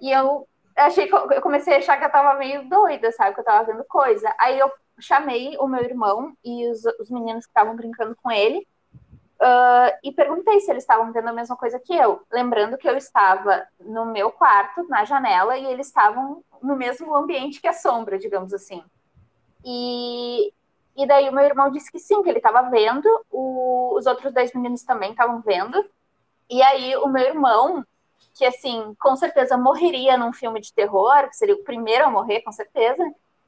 [0.00, 3.34] E eu achei que eu, eu comecei a achar que eu tava meio doida, sabe?
[3.34, 4.32] Que eu tava vendo coisa.
[4.38, 8.66] Aí eu chamei o meu irmão e os, os meninos que estavam brincando com ele.
[9.40, 12.96] Uh, e perguntei se eles estavam vendo a mesma coisa que eu, lembrando que eu
[12.96, 18.18] estava no meu quarto, na janela, e eles estavam no mesmo ambiente que a sombra,
[18.18, 18.82] digamos assim.
[19.64, 20.52] E,
[20.96, 24.32] e daí o meu irmão disse que sim, que ele estava vendo, o, os outros
[24.32, 25.84] dois meninos também estavam vendo.
[26.48, 27.84] E aí o meu irmão,
[28.34, 32.42] que assim, com certeza morreria num filme de terror, que seria o primeiro a morrer,
[32.42, 33.04] com certeza,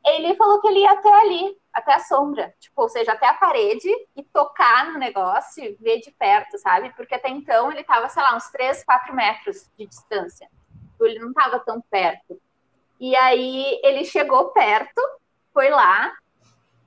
[0.06, 3.34] ele falou que ele ia até ali, até a sombra, tipo, ou seja, até a
[3.34, 6.92] parede e tocar no negócio e ver de perto, sabe?
[6.94, 10.48] Porque até então ele estava, sei lá, uns 3, 4 metros de distância.
[11.00, 12.40] Ele não estava tão perto.
[12.98, 15.02] E aí ele chegou perto,
[15.52, 16.14] foi lá,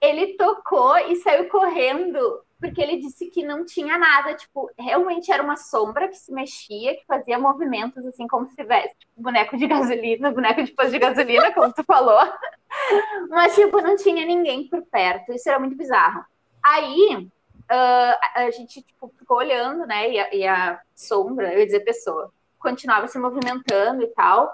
[0.01, 5.41] ele tocou e saiu correndo, porque ele disse que não tinha nada, tipo, realmente era
[5.41, 9.65] uma sombra que se mexia, que fazia movimentos assim como se tivesse tipo, boneco de
[9.65, 12.19] gasolina, boneco de posto de gasolina, como tu falou.
[13.29, 15.31] Mas, tipo, não tinha ninguém por perto.
[15.31, 16.23] Isso era muito bizarro.
[16.61, 17.29] Aí,
[17.71, 21.79] uh, a gente, tipo, ficou olhando, né, e a, e a sombra, eu ia dizer
[21.81, 24.53] pessoa, continuava se movimentando e tal.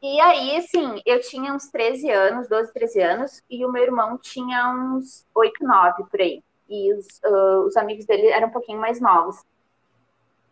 [0.00, 4.18] E aí, assim, eu tinha uns 13 anos, 12, 13 anos, e o meu irmão
[4.18, 6.44] tinha uns 8, 9 por aí.
[6.68, 9.44] E os, uh, os amigos dele eram um pouquinho mais novos.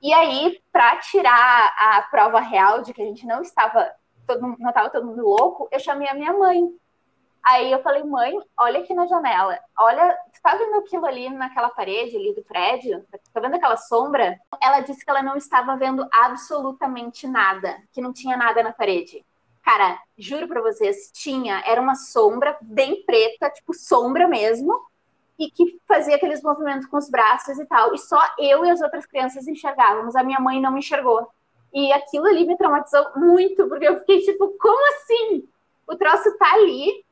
[0.03, 3.89] E aí, para tirar a prova real de que a gente não estava,
[4.27, 6.69] todo, não estava todo mundo louco, eu chamei a minha mãe.
[7.43, 11.71] Aí eu falei, mãe, olha aqui na janela, olha, tu tá vendo aquilo ali naquela
[11.71, 13.05] parede ali do prédio?
[13.33, 14.39] Tá vendo aquela sombra?
[14.61, 19.25] Ela disse que ela não estava vendo absolutamente nada, que não tinha nada na parede.
[19.63, 24.81] Cara, juro pra vocês, tinha, era uma sombra bem preta, tipo sombra mesmo,
[25.43, 27.93] e que fazia aqueles movimentos com os braços e tal.
[27.93, 31.29] E só eu e as outras crianças enxergávamos, a minha mãe não enxergou.
[31.75, 35.45] E aquilo ali me traumatizou muito, porque eu fiquei tipo, como assim?
[35.89, 37.05] O troço tá ali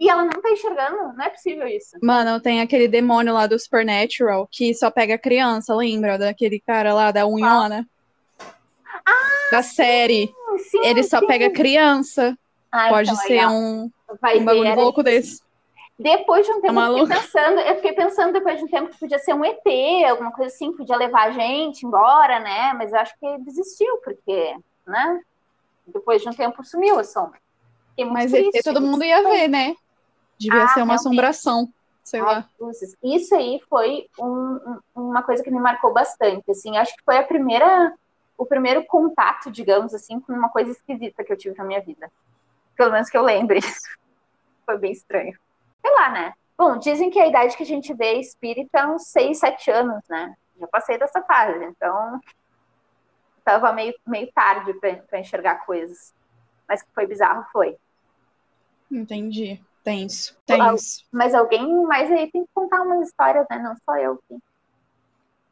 [0.00, 1.12] e ela não tá enxergando?
[1.14, 1.98] Não é possível isso.
[2.02, 6.16] Mano, tem aquele demônio lá do Supernatural que só pega criança, lembra?
[6.16, 7.86] Daquele cara lá da unhona?
[9.04, 10.32] Ah, da série.
[10.70, 11.26] Sim, ele só sim.
[11.26, 12.38] pega criança.
[12.72, 13.52] Ah, Pode então, ser legal.
[13.52, 13.90] um,
[14.36, 15.43] um bagulho louco desse.
[15.98, 18.90] Depois de um tempo, Tá eu fiquei pensando, eu fiquei pensando depois de um tempo
[18.90, 22.72] que podia ser um ET, alguma coisa assim, podia levar a gente embora, né?
[22.74, 25.20] Mas eu acho que desistiu, porque, né?
[25.86, 27.38] Depois de um tempo sumiu a sombra.
[28.10, 28.56] Mas triste.
[28.56, 29.74] ET todo mundo ia ver, né?
[30.38, 31.00] Devia Ah, ser uma realmente.
[31.00, 31.68] assombração.
[32.02, 32.48] Sei Ai, lá.
[32.58, 32.96] luzes.
[33.02, 37.22] Isso aí foi um- uma coisa que me marcou bastante, assim, acho que foi a
[37.22, 37.94] primeira,
[38.36, 42.10] o primeiro contato, digamos assim, com uma coisa esquisita que eu tive na minha vida.
[42.76, 43.60] Pelo menos que eu lembre.
[44.66, 45.38] Foi bem estranho.
[45.84, 46.32] Sei lá, né?
[46.56, 50.02] Bom, dizem que a idade que a gente vê espírita é uns 6, 7 anos,
[50.08, 50.34] né?
[50.58, 52.20] Já passei dessa fase, então
[53.44, 56.14] tava meio, meio tarde para enxergar coisas.
[56.66, 57.76] Mas que foi bizarro, foi.
[58.90, 59.60] Entendi.
[59.82, 60.34] Tenso.
[60.46, 61.04] Tenso.
[61.12, 63.58] Mas alguém mais aí tem que contar umas histórias, né?
[63.58, 64.18] Não só eu.
[64.28, 64.40] Sim.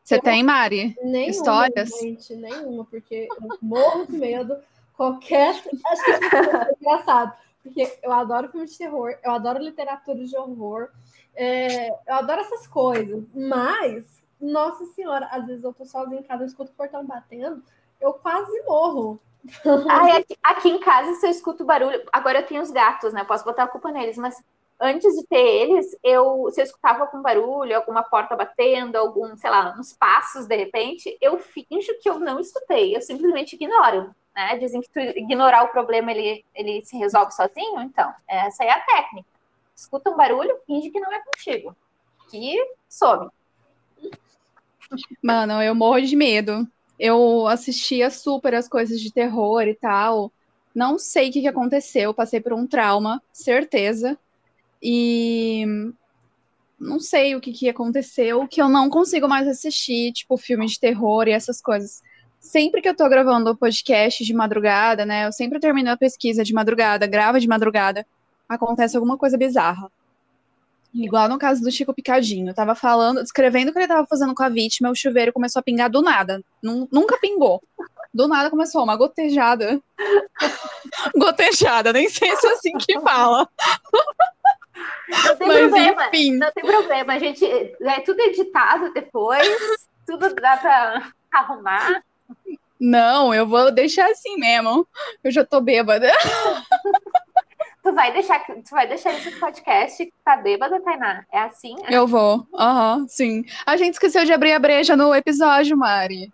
[0.03, 0.97] Você tem, Mari?
[1.03, 1.90] Nenhuma, Histórias?
[2.01, 4.57] gente, nenhuma, porque eu morro de medo.
[4.97, 5.51] Qualquer.
[5.51, 10.88] Acho que é engraçado, porque eu adoro filme de terror, eu adoro literatura de horror,
[11.35, 16.42] é, eu adoro essas coisas, mas, nossa senhora, às vezes eu tô sozinha em casa,
[16.42, 17.62] eu escuto o portão batendo,
[18.01, 19.20] eu quase morro.
[19.88, 22.03] Ai, aqui, aqui em casa, se eu escuto barulho.
[22.12, 23.25] Agora eu tenho os gatos, né?
[23.25, 24.37] Posso botar a culpa neles, mas
[24.81, 29.51] antes de ter eles, eu, se eu escutava algum barulho, alguma porta batendo, algum, sei
[29.51, 34.12] lá, uns passos de repente, eu finjo que eu não escutei, eu simplesmente ignoro.
[34.35, 34.59] Né?
[34.59, 38.81] Dizem que tu ignorar o problema ele, ele se resolve sozinho, então, essa é a
[38.81, 39.29] técnica.
[39.77, 41.77] Escuta um barulho, finge que não é contigo.
[42.31, 42.57] Que
[42.88, 43.29] some.
[45.23, 46.66] Mano, eu morro de medo.
[46.99, 50.31] Eu assistia super as coisas de terror e tal.
[50.75, 54.18] Não sei o que, que aconteceu, passei por um trauma, certeza.
[54.83, 55.64] E
[56.79, 60.79] não sei o que, que aconteceu, que eu não consigo mais assistir, tipo, filme de
[60.79, 62.03] terror e essas coisas.
[62.42, 65.26] Sempre que eu tô gravando o podcast de madrugada, né?
[65.26, 68.05] Eu sempre termino a pesquisa de madrugada, grava de madrugada,
[68.48, 69.90] acontece alguma coisa bizarra.
[70.92, 72.50] Igual no caso do Chico Picadinho.
[72.50, 75.61] Eu tava falando, descrevendo o que ele tava fazendo com a vítima, o chuveiro começou
[75.61, 76.42] a pingar do nada.
[76.61, 77.62] Nunca pingou.
[78.12, 79.81] Do nada começou uma gotejada.
[81.16, 83.48] gotejada, nem sei se é assim que fala.
[85.09, 86.09] Não tem Mas, problema.
[86.09, 86.33] Enfim.
[86.33, 87.12] Não tem problema.
[87.14, 89.48] A gente é tudo editado depois,
[90.05, 92.02] tudo dá pra arrumar.
[92.79, 94.87] Não, eu vou deixar assim mesmo.
[95.23, 96.11] Eu já tô bêbada.
[97.83, 101.25] Tu vai deixar, tu vai deixar esse podcast que tá bêbada, Tainá?
[101.33, 101.75] É assim?
[101.89, 102.47] Eu vou.
[102.55, 103.45] Aham, uhum, sim.
[103.67, 106.33] A gente esqueceu de abrir a breja no episódio, Mari.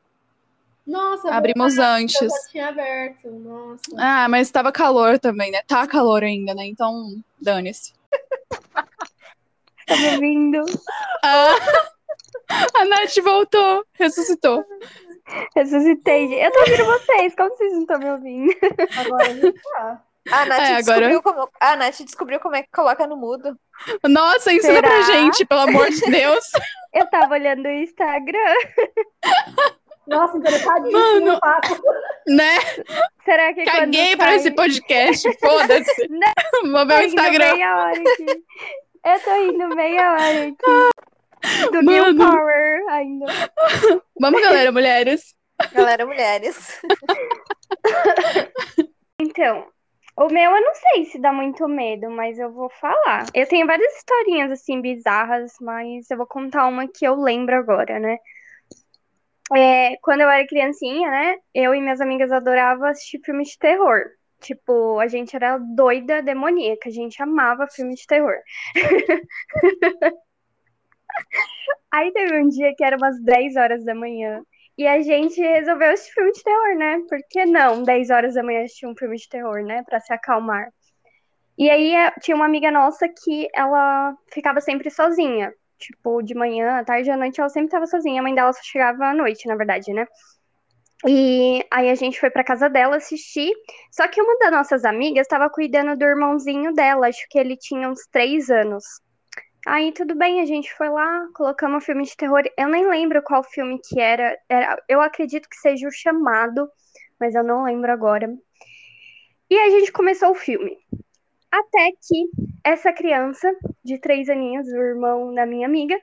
[0.87, 2.21] Nossa, abrimos antes.
[2.21, 3.31] Eu já tinha aberto.
[3.31, 3.83] Nossa.
[3.99, 5.61] Ah, mas tava calor também, né?
[5.67, 6.65] Tá calor ainda, né?
[6.67, 7.93] Então, dane-se.
[9.87, 10.65] Tá me ouvindo?
[11.23, 11.55] Ah,
[12.77, 14.65] a Nath voltou, ressuscitou.
[15.55, 16.45] Ressuscitei.
[16.45, 18.55] Eu tô ouvindo vocês, como vocês não estão me ouvindo?
[18.99, 20.03] Agora a gente tá.
[20.31, 21.49] A Nath, é, descobriu como...
[21.59, 23.59] a Nath descobriu como é que coloca no mudo.
[24.07, 24.89] Nossa, ensina Será?
[24.89, 26.45] pra gente, pelo amor de Deus.
[26.93, 28.55] Eu tava olhando o Instagram.
[30.07, 30.99] Nossa, interessadíssimo.
[30.99, 31.39] Mano,
[32.27, 32.59] né?
[33.25, 34.37] Será que Caguei pra sai...
[34.37, 36.09] esse podcast, foda-se.
[36.73, 37.55] Vou ver o Instagram.
[37.55, 38.45] Meia hora aqui.
[39.05, 41.08] Eu tô indo meia hora aqui.
[41.73, 42.13] Do Mano.
[42.13, 43.27] New Power ainda.
[44.21, 45.35] Vamos, galera, mulheres.
[45.73, 46.81] Galera, mulheres.
[49.21, 49.67] Então,
[50.17, 53.27] o meu eu não sei se dá muito medo, mas eu vou falar.
[53.35, 57.99] Eu tenho várias historinhas assim bizarras, mas eu vou contar uma que eu lembro agora,
[57.99, 58.17] né?
[59.57, 61.37] É, quando eu era criancinha, né?
[61.53, 64.05] Eu e minhas amigas adoravam assistir filmes de terror.
[64.41, 68.37] Tipo, a gente era doida, demoníaca, a gente amava filmes de terror.
[71.93, 74.43] Aí teve um dia que era umas 10 horas da manhã.
[74.77, 77.01] E a gente resolveu assistir filme de terror, né?
[77.09, 79.83] Por que não 10 horas da manhã assistir um filme de terror, né?
[79.85, 80.69] Pra se acalmar.
[81.59, 85.53] E aí é, tinha uma amiga nossa que ela ficava sempre sozinha.
[85.79, 88.21] Tipo, de manhã, à tarde, à noite, ela sempre estava sozinha.
[88.21, 90.07] A mãe dela só chegava à noite, na verdade, né?
[91.07, 93.53] E aí a gente foi pra casa dela assistir.
[93.91, 97.09] Só que uma das nossas amigas estava cuidando do irmãozinho dela.
[97.09, 98.85] Acho que ele tinha uns três anos.
[99.67, 102.43] Aí tudo bem, a gente foi lá, colocamos um filme de terror.
[102.57, 104.37] Eu nem lembro qual filme que era.
[104.49, 106.69] era eu acredito que seja o chamado,
[107.21, 108.29] mas eu não lembro agora.
[109.51, 110.77] E a gente começou o filme.
[111.51, 112.29] Até que
[112.65, 113.51] essa criança
[113.83, 115.99] de três aninhos, o irmão da minha amiga,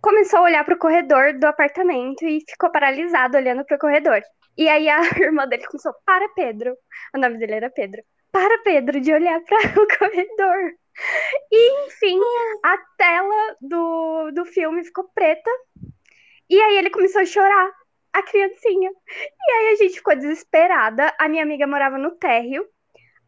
[0.00, 4.20] começou a olhar para o corredor do apartamento e ficou paralisado olhando para o corredor.
[4.56, 6.76] E aí a irmã dele começou: Para, Pedro.
[7.14, 8.02] O nome dele era Pedro.
[8.30, 10.72] Para, Pedro, de olhar para o corredor.
[11.50, 12.18] E, enfim,
[12.64, 15.50] a tela do, do filme ficou preta.
[16.48, 17.70] E aí ele começou a chorar,
[18.12, 18.90] a criancinha.
[18.90, 21.14] E aí a gente ficou desesperada.
[21.18, 22.66] A minha amiga morava no térreo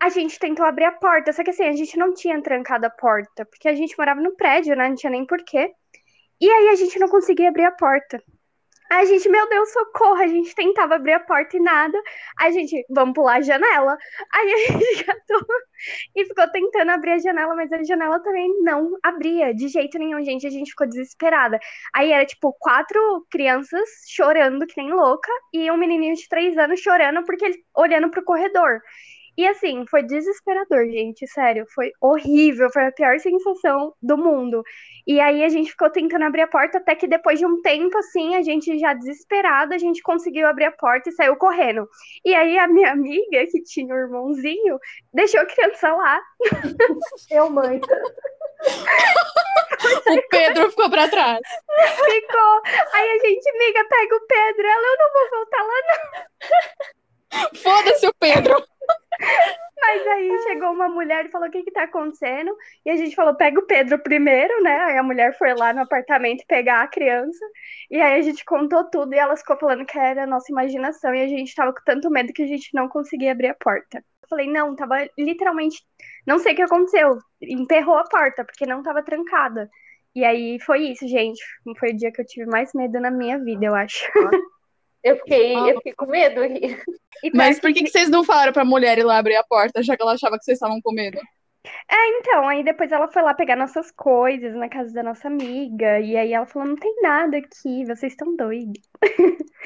[0.00, 2.90] a gente tentou abrir a porta, só que assim, a gente não tinha trancado a
[2.90, 4.88] porta, porque a gente morava no prédio, né?
[4.88, 5.72] Não tinha nem porquê.
[6.40, 8.22] E aí a gente não conseguia abrir a porta.
[8.94, 12.00] A gente, meu Deus, socorro, a gente tentava abrir a porta e nada.
[12.38, 13.98] A gente, vamos pular a janela.
[14.32, 15.46] Aí a gente catou
[16.14, 20.24] e ficou tentando abrir a janela, mas a janela também não abria de jeito nenhum,
[20.24, 20.46] gente.
[20.46, 21.58] A gente ficou desesperada.
[21.92, 26.80] Aí era tipo quatro crianças chorando que nem louca e um menininho de três anos
[26.80, 28.80] chorando porque ele olhando pro corredor.
[29.36, 34.62] E assim, foi desesperador, gente, sério, foi horrível, foi a pior sensação do mundo.
[35.06, 37.98] E aí a gente ficou tentando abrir a porta, até que depois de um tempo,
[37.98, 41.88] assim, a gente já desesperado, a gente conseguiu abrir a porta e saiu correndo.
[42.24, 44.78] E aí a minha amiga, que tinha um irmãozinho,
[45.12, 46.20] deixou a criança lá.
[47.30, 47.80] Eu, mãe.
[50.06, 51.40] o Pedro ficou pra trás.
[52.04, 52.62] Ficou.
[52.94, 54.66] Aí a gente, amiga, pega o Pedro.
[54.66, 57.03] Ela, eu não vou voltar lá, não.
[57.62, 58.54] Foda-se o Pedro.
[59.80, 62.56] Mas aí chegou uma mulher e falou: o que que tá acontecendo?
[62.84, 64.76] E a gente falou: pega o Pedro primeiro, né?
[64.80, 67.44] Aí a mulher foi lá no apartamento pegar a criança.
[67.90, 71.14] E aí a gente contou tudo e ela ficou falando que era a nossa imaginação.
[71.14, 73.98] E a gente tava com tanto medo que a gente não conseguia abrir a porta.
[73.98, 75.82] Eu falei: não, tava literalmente.
[76.26, 77.18] Não sei o que aconteceu.
[77.42, 79.68] Emperrou a porta, porque não tava trancada.
[80.14, 81.42] E aí foi isso, gente.
[81.78, 84.10] Foi o dia que eu tive mais medo na minha vida, eu acho.
[85.04, 86.40] Eu fiquei, eu fiquei com medo.
[87.22, 89.82] E Mas por que, que vocês não falaram pra mulher ir lá abrir a porta,
[89.82, 91.18] já que ela achava que vocês estavam com medo?
[91.90, 96.00] Então, aí depois ela foi lá pegar nossas coisas na casa da nossa amiga.
[96.00, 98.80] E aí ela falou: não tem nada aqui, vocês estão doidos.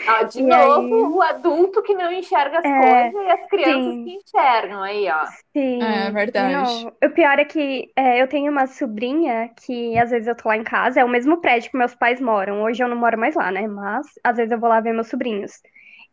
[0.07, 1.17] Ó, de E novo, aí?
[1.17, 4.03] o adulto que não enxerga as É, coisas e as crianças sim.
[4.03, 5.29] que enxergam aí, ó.
[5.55, 5.85] Sim.
[5.85, 6.73] É verdade.
[6.73, 10.49] Não, o pior é que é, eu tenho uma sobrinha que às vezes eu tô
[10.49, 12.63] lá em casa, é o mesmo prédio que meus pais moram.
[12.63, 13.67] Hoje eu não moro mais lá, né?
[13.67, 15.53] Mas às vezes eu vou lá ver meus sobrinhos.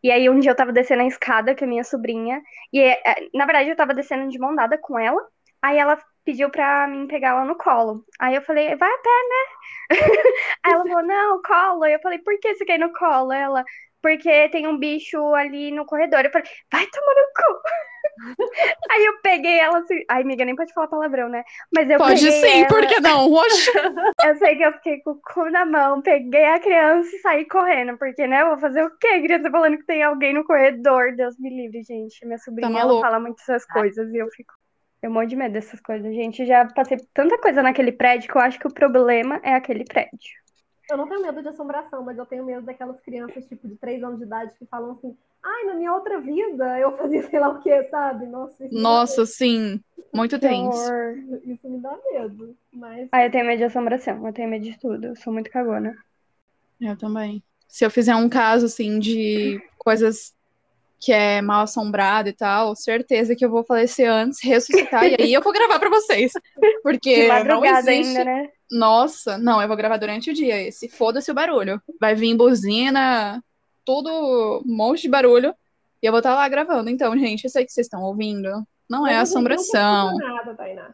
[0.03, 2.41] E aí um dia eu tava descendo a escada com a minha sobrinha,
[2.73, 3.01] e é,
[3.33, 5.19] na verdade eu tava descendo de mão dada com ela.
[5.65, 8.05] Aí ela pediu pra mim pegar ela no colo.
[8.19, 9.97] Aí eu falei, vai a pé, né?
[10.63, 11.83] Aí ela falou, não, colo.
[11.83, 13.33] Aí eu falei, por que você quer ir no colo?
[13.33, 13.63] Ela,
[13.99, 16.23] porque tem um bicho ali no corredor.
[16.23, 17.61] Eu falei, vai tomar no cu.
[18.91, 20.03] Aí eu peguei ela assim.
[20.07, 21.43] Ai, amiga, nem pode falar palavrão, né?
[21.73, 22.67] Mas eu Pode sim, ela.
[22.67, 23.33] por que não?
[23.33, 23.71] Oxe.
[24.23, 27.45] Eu sei que eu fiquei com o cu na mão, peguei a criança e saí
[27.47, 27.97] correndo.
[27.97, 28.43] Porque, né?
[28.43, 29.21] Eu vou fazer o quê?
[29.21, 31.15] Criança falando que tem alguém no corredor.
[31.15, 32.23] Deus me livre, gente.
[32.25, 33.01] Minha sobrinha, ela maluco.
[33.01, 34.53] fala muito essas coisas e eu fico.
[35.05, 36.47] Eu morro de medo dessas coisas, gente.
[36.47, 40.33] Já passei tanta coisa naquele prédio que eu acho que o problema é aquele prédio.
[40.89, 44.03] Eu não tenho medo de assombração, mas eu tenho medo daquelas crianças, tipo, de 3
[44.03, 47.49] anos de idade que falam assim, ai, na minha outra vida eu fazia sei lá
[47.49, 48.25] o quê, sabe?
[48.25, 49.79] Nossa, Nossa, sim.
[50.11, 50.91] Muito Que tenso.
[51.45, 52.57] Isso me dá medo.
[52.73, 55.05] Mas Ah, eu tenho medo de assombração, eu tenho medo de tudo.
[55.05, 55.95] Eu sou muito cagona.
[56.81, 57.43] Eu também.
[57.67, 60.33] Se eu fizer um caso, assim, de coisas
[60.99, 65.33] que é mal assombrado e tal, certeza que eu vou falecer antes, ressuscitar, e aí
[65.33, 66.31] eu vou gravar pra vocês.
[66.81, 67.89] Porque não existe.
[67.89, 68.49] ainda, né?
[68.71, 70.89] Nossa, não, eu vou gravar durante o dia esse.
[70.89, 71.81] Foda-se o barulho.
[71.99, 73.43] Vai vir buzina,
[73.85, 75.53] tudo, um monte de barulho.
[76.01, 76.89] E eu vou estar lá gravando.
[76.89, 78.49] Então, gente, eu sei que vocês estão ouvindo.
[78.89, 80.17] Não é Mas gente assombração.
[80.17, 80.93] Não nada, Tainá.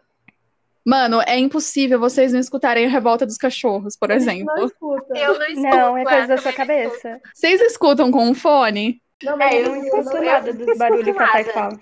[0.85, 4.53] Mano, é impossível vocês não escutarem a revolta dos cachorros, por exemplo.
[4.55, 5.17] Não escuta.
[5.17, 5.61] Eu não escuto.
[5.61, 7.21] Não, é coisa da sua cabeça.
[7.33, 8.99] Vocês escutam com um fone?
[9.23, 11.79] Não, mas É, eu não escuto nada dos barulhos que a Thay fala.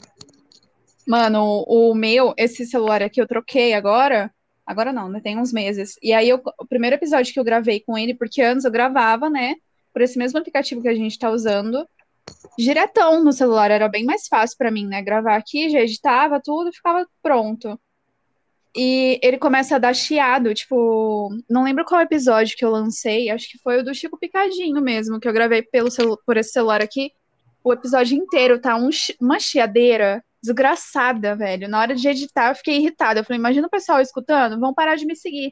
[1.07, 4.31] Mano, o meu, esse celular aqui eu troquei agora.
[4.65, 5.19] Agora não, né?
[5.19, 5.95] Tem uns meses.
[6.03, 9.29] E aí, eu, o primeiro episódio que eu gravei com ele, porque antes eu gravava,
[9.29, 9.55] né?
[9.91, 11.83] Por esse mesmo aplicativo que a gente tá usando,
[12.57, 13.71] diretão no celular.
[13.71, 15.01] Era bem mais fácil pra mim, né?
[15.01, 17.79] Gravar aqui, já editava tudo e ficava pronto.
[18.75, 23.49] E ele começa a dar chiado, tipo, não lembro qual episódio que eu lancei, acho
[23.49, 25.89] que foi o do Chico Picadinho mesmo, que eu gravei pelo
[26.23, 27.11] por esse celular aqui.
[27.69, 28.89] O episódio inteiro tá um
[29.21, 31.67] uma chiadeira desgraçada, velho.
[31.69, 33.19] Na hora de editar, eu fiquei irritada.
[33.19, 35.51] Eu falei, imagina o pessoal escutando, vão parar de me seguir.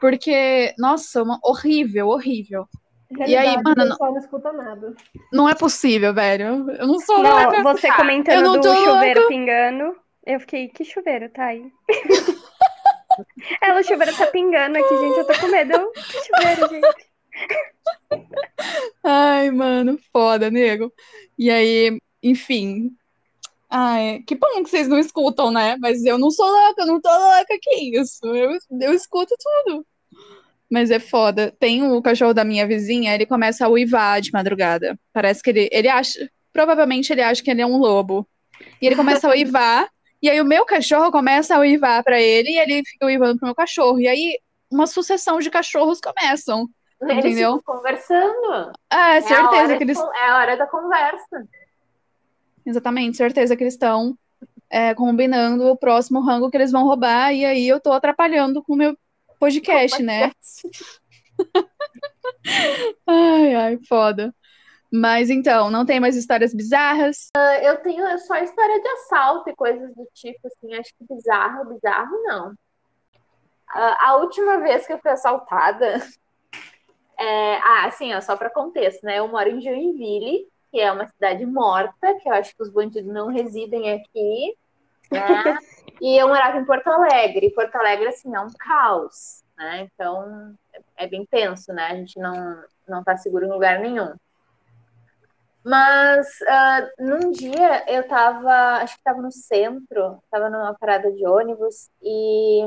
[0.00, 2.68] Porque, nossa, uma- horrível, horrível.
[3.10, 4.94] E aí, Realidade, mano, o pessoal não escuta nada.
[5.32, 6.70] Não é possível, velho.
[6.72, 7.62] Eu não sou Não, louca.
[7.62, 9.34] você Eu comentando não do chuveiro louca.
[9.34, 11.64] pingando, eu fiquei, que chuveiro, tá aí?
[13.62, 15.90] Ela, o chuveiro tá pingando aqui, gente, eu tô com medo.
[15.94, 17.06] Que chuveiro, gente?
[19.04, 20.92] Ai, mano, foda, nego.
[21.38, 22.96] E aí, enfim.
[23.68, 25.76] Ai, que bom que vocês não escutam, né?
[25.78, 28.24] Mas eu não sou louca, eu não tô louca, que isso?
[28.26, 29.86] Eu, eu escuto tudo.
[30.70, 31.54] Mas é foda.
[31.58, 34.98] Tem o cachorro da minha vizinha, ele começa a uivar de madrugada.
[35.12, 38.26] Parece que ele, ele acha, provavelmente ele acha que ele é um lobo.
[38.80, 39.88] E ele começa a uivar,
[40.22, 43.46] e aí o meu cachorro começa a uivar pra ele, e ele fica uivando pro
[43.46, 44.00] meu cachorro.
[44.00, 44.38] E aí
[44.70, 46.68] uma sucessão de cachorros começam.
[47.02, 47.62] Eles Entendeu?
[47.62, 48.72] conversando.
[48.90, 51.46] É É certeza que eles de- É a hora da conversa.
[52.64, 54.16] Exatamente, certeza que eles estão
[54.70, 58.72] é, combinando o próximo rango que eles vão roubar, e aí eu tô atrapalhando com
[58.72, 58.96] o meu
[59.38, 60.32] podcast, né?
[63.06, 64.34] Ai, ai, foda.
[64.92, 67.28] Mas então, não tem mais histórias bizarras?
[67.62, 72.22] Eu tenho só história de assalto e coisas do tipo, assim, acho que bizarro, bizarro,
[72.22, 72.54] não.
[73.68, 76.00] A, a última vez que eu fui assaltada,
[77.18, 79.18] é, ah, assim, ó, só para contexto, né?
[79.18, 83.12] Eu moro em Joinville, que é uma cidade morta, que eu acho que os bandidos
[83.12, 84.56] não residem aqui,
[85.10, 85.58] né?
[85.98, 87.52] E eu morava em Porto Alegre.
[87.52, 89.88] Porto Alegre, assim, é um caos, né?
[89.90, 90.54] Então,
[90.94, 91.86] é bem tenso, né?
[91.86, 94.14] A gente não, não tá seguro em lugar nenhum.
[95.64, 101.26] Mas ah, num dia eu tava, acho que tava no centro, tava numa parada de
[101.26, 102.60] ônibus e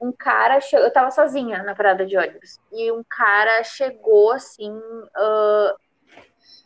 [0.00, 4.72] um cara eu tava sozinha na parada de ônibus e um cara chegou assim,
[5.14, 5.74] ah,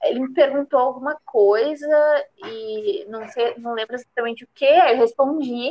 [0.05, 1.89] ele me perguntou alguma coisa
[2.45, 5.71] e não sei, não lembro exatamente o que, eu respondi.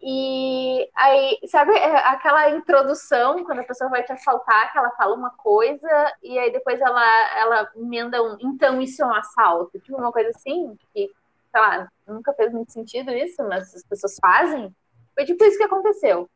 [0.00, 5.14] E aí, sabe é, aquela introdução, quando a pessoa vai te assaltar, que ela fala
[5.14, 5.88] uma coisa
[6.22, 10.30] e aí depois ela, ela emenda um, então isso é um assalto, tipo uma coisa
[10.30, 11.10] assim, que,
[11.50, 14.72] sei lá, nunca fez muito sentido isso, mas as pessoas fazem.
[15.14, 16.28] Foi tipo isso que aconteceu.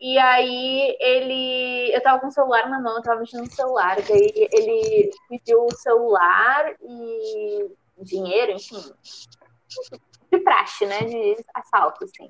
[0.00, 1.94] E aí ele.
[1.94, 3.96] Eu tava com o celular na mão, eu tava mexendo no celular.
[3.96, 8.82] Daí ele pediu o celular e dinheiro, enfim.
[10.30, 11.00] De praxe, né?
[11.00, 12.28] De assalto, assim.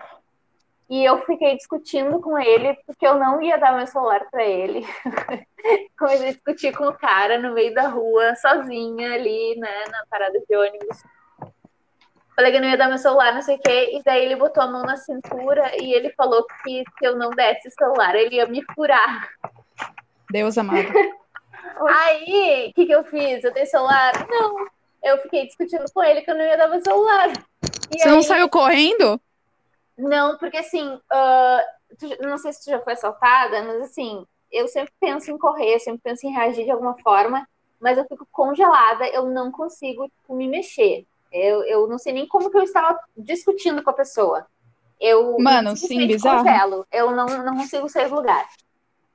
[0.89, 4.87] E eu fiquei discutindo com ele, porque eu não ia dar meu celular para ele.
[5.99, 10.39] Comecei a discutir com o cara no meio da rua, sozinha ali, né, na parada
[10.39, 11.03] de ônibus.
[12.35, 13.91] Falei que não ia dar meu celular, não sei o quê.
[13.97, 17.31] E daí ele botou a mão na cintura e ele falou que se eu não
[17.31, 19.29] desse o celular, ele ia me furar.
[20.31, 20.89] Deus amado.
[21.89, 23.43] Aí, o que, que eu fiz?
[23.43, 24.13] Eu dei celular?
[24.29, 24.67] Não.
[25.03, 27.31] Eu fiquei discutindo com ele que eu não ia dar meu celular.
[27.91, 28.15] E Você aí...
[28.15, 29.21] não saiu correndo?
[29.97, 34.93] Não, porque assim, uh, não sei se tu já foi assaltada, mas assim, eu sempre
[35.01, 37.47] penso em correr, sempre penso em reagir de alguma forma,
[37.81, 41.07] mas eu fico congelada, eu não consigo tipo, me mexer.
[41.35, 44.47] Eu, eu não sei nem como que eu estava discutindo com a pessoa.
[45.01, 46.45] Eu Mano, sim, bizarro.
[46.45, 46.87] Congelo.
[46.93, 48.49] Eu não, não consigo sair do lugar.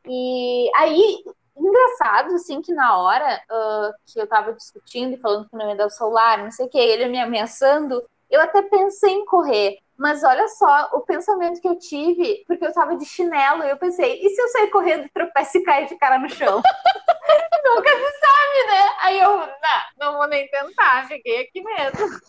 [0.06, 1.24] E aí,
[1.56, 5.78] engraçado, assim, que na hora uh, que eu tava discutindo e falando que não ia
[5.78, 9.78] dar o celular, não sei o que, ele me ameaçando, eu até pensei em correr.
[9.98, 13.78] Mas olha só o pensamento que eu tive, porque eu tava de chinelo e eu
[13.78, 16.62] pensei, e se eu sair correndo, tropeço e cair de cara no chão?
[17.64, 18.96] Nunca se sabe, né?
[19.02, 19.52] Aí eu, não,
[20.00, 22.20] não vou nem tentar, fiquei aqui mesmo.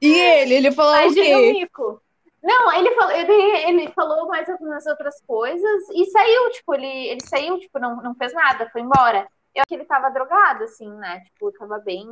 [0.00, 0.54] E ele?
[0.54, 1.52] Ele falou Mas o quê?
[1.52, 2.02] Mico.
[2.42, 3.32] Não, ele falou, ele,
[3.68, 8.14] ele falou mais algumas outras coisas e saiu, tipo, ele, ele saiu, tipo, não, não
[8.14, 9.26] fez nada, foi embora.
[9.54, 11.20] Eu acho que ele tava drogado, assim, né?
[11.20, 12.06] Tipo, tava bem,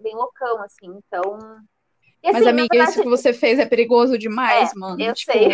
[0.00, 1.38] bem loucão, assim, então
[2.28, 2.90] assim, Mas, amiga, verdade...
[2.90, 5.00] isso que você fez é perigoso demais, é, mano.
[5.00, 5.48] Eu tipo, sei.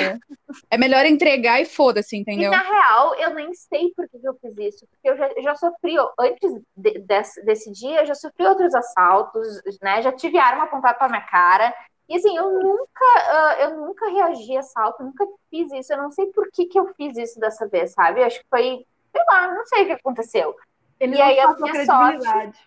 [0.71, 2.53] É melhor entregar e foda-se, entendeu?
[2.53, 4.87] E na real, eu nem sei por que eu fiz isso.
[4.87, 8.75] Porque eu já, eu já sofri, antes de, desse, desse dia, eu já sofri outros
[8.75, 9.47] assaltos,
[9.81, 10.03] né?
[10.03, 11.75] Já tive arma apontada pra minha cara.
[12.09, 15.93] E assim, eu nunca, uh, eu nunca reagi a assalto, nunca fiz isso.
[15.93, 18.21] Eu não sei por que, que eu fiz isso dessa vez, sabe?
[18.21, 20.55] Eu acho que foi, sei lá, não sei o que aconteceu.
[21.01, 22.59] Ele e aí a minha sorte.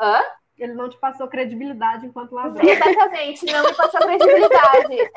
[0.00, 0.22] Hã?
[0.58, 2.68] Ele não te passou credibilidade enquanto ladrão.
[2.68, 5.10] Exatamente, não me passou credibilidade.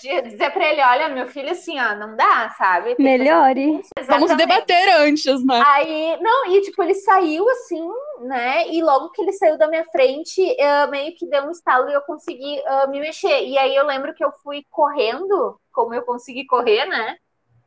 [0.00, 2.94] De dizer pra ele, olha, meu filho, assim, ó, não dá, sabe?
[2.98, 3.82] Melhore.
[4.06, 5.62] Vamos debater antes, né?
[5.66, 7.88] Aí, não, e tipo, ele saiu assim,
[8.20, 8.68] né?
[8.68, 11.94] E logo que ele saiu da minha frente, eu meio que deu um estalo e
[11.94, 13.44] eu consegui uh, me mexer.
[13.46, 17.16] E aí eu lembro que eu fui correndo, como eu consegui correr, né?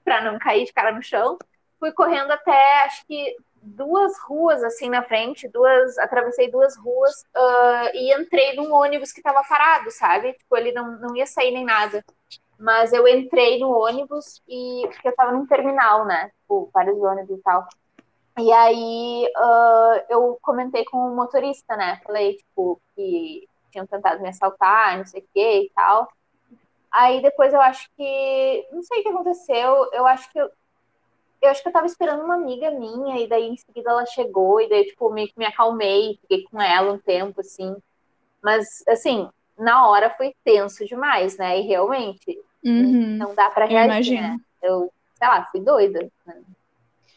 [0.04, 1.38] Pra não cair de cara no chão.
[1.80, 7.90] Fui correndo até, acho que duas ruas assim na frente, duas, atravessei duas ruas uh,
[7.94, 10.34] e entrei num ônibus que estava parado, sabe?
[10.34, 12.04] Tipo, ele não, não ia sair nem nada.
[12.60, 16.32] Mas eu entrei no ônibus e porque eu estava num terminal, né?
[16.42, 17.68] Tipo, vários ônibus e tal.
[18.40, 22.00] E aí uh, eu comentei com o motorista, né?
[22.04, 26.08] Falei, tipo, que tinham tentado me assaltar, não sei o que e tal.
[26.92, 28.68] Aí depois eu acho que.
[28.72, 29.90] Não sei o que aconteceu.
[29.94, 30.50] Eu acho que eu,
[31.42, 34.60] eu acho que eu tava esperando uma amiga minha, e daí em seguida ela chegou,
[34.62, 37.76] e daí, tipo, meio que me acalmei, fiquei com ela um tempo, assim.
[38.42, 41.60] Mas, assim, na hora foi tenso demais, né?
[41.60, 43.18] E realmente, uhum.
[43.18, 44.38] não dá pra reagir, né?
[44.62, 46.10] Eu, sei lá, fui doida.
[46.26, 46.42] Né?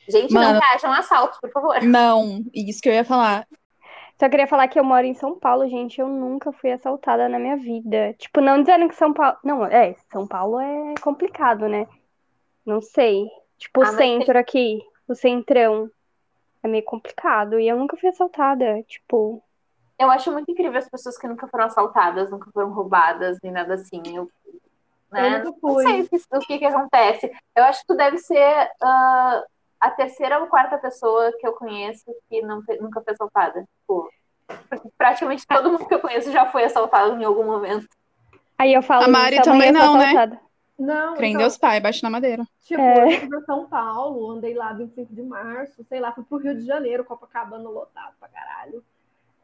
[0.09, 1.83] Gente, Mano, não reajam assaltos, por favor.
[1.83, 3.47] Não, isso que eu ia falar.
[4.19, 5.99] Só queria falar que eu moro em São Paulo, gente.
[5.99, 8.15] Eu nunca fui assaltada na minha vida.
[8.19, 9.39] Tipo, não dizendo que São Paulo.
[9.43, 11.87] Não, é, São Paulo é complicado, né?
[12.67, 13.27] Não sei.
[13.61, 14.41] Tipo, ah, o centro tem...
[14.41, 15.91] aqui, o centrão.
[16.63, 17.61] É meio complicado.
[17.61, 18.83] E eu nunca fui assaltada.
[18.85, 19.43] Tipo.
[19.99, 23.75] Eu acho muito incrível as pessoas que nunca foram assaltadas, nunca foram roubadas, nem nada
[23.75, 24.03] assim.
[24.07, 24.31] Eu,
[25.13, 25.43] né?
[25.45, 27.31] eu não sei o que, que, acontece.
[27.55, 29.45] Eu acho que tu deve ser uh,
[29.79, 33.67] a terceira ou quarta pessoa que eu conheço que não, nunca foi assaltada.
[33.79, 34.11] Tipo,
[34.97, 37.87] praticamente todo mundo que eu conheço já foi assaltado em algum momento.
[38.59, 40.41] Aí eu falo, a Mari também não, né?
[40.81, 41.15] Não.
[41.15, 42.43] Crê então, Deus Pai, bate na madeira.
[42.63, 43.15] Tipo, é.
[43.15, 46.55] eu fui pra São Paulo, andei lá 25 de março, sei lá, fui pro Rio
[46.55, 48.83] de Janeiro, Copacabana lotado pra caralho.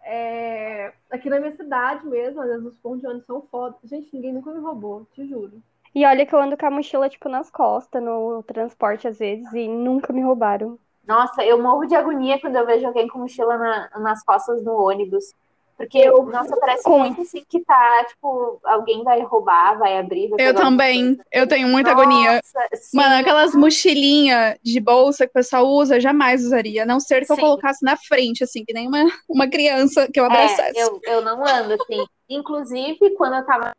[0.03, 0.95] É...
[1.11, 3.77] Aqui na minha cidade mesmo, às vezes os pontos de ônibus são foda.
[3.85, 5.61] Gente, ninguém nunca me roubou, te juro.
[5.95, 9.53] E olha que eu ando com a mochila, tipo, nas costas, no transporte às vezes,
[9.53, 10.79] e nunca me roubaram.
[11.07, 14.73] Nossa, eu morro de agonia quando eu vejo alguém com mochila na, nas costas no
[14.73, 15.35] ônibus.
[15.77, 16.99] Porque, eu, nossa, parece com...
[16.99, 20.31] muito assim que tá, tipo, alguém vai roubar, vai abrir.
[20.31, 21.19] Vai eu também.
[21.31, 22.41] Eu tenho muita nossa, agonia.
[22.75, 22.97] Sim.
[22.97, 26.85] Mano, aquelas mochilinhas de bolsa que o pessoal usa, jamais usaria.
[26.85, 27.35] A não ser que sim.
[27.35, 30.79] eu colocasse na frente, assim, que nem uma, uma criança que eu abraçasse.
[30.79, 32.07] É, eu, eu não ando, assim.
[32.27, 33.75] Inclusive, quando eu tava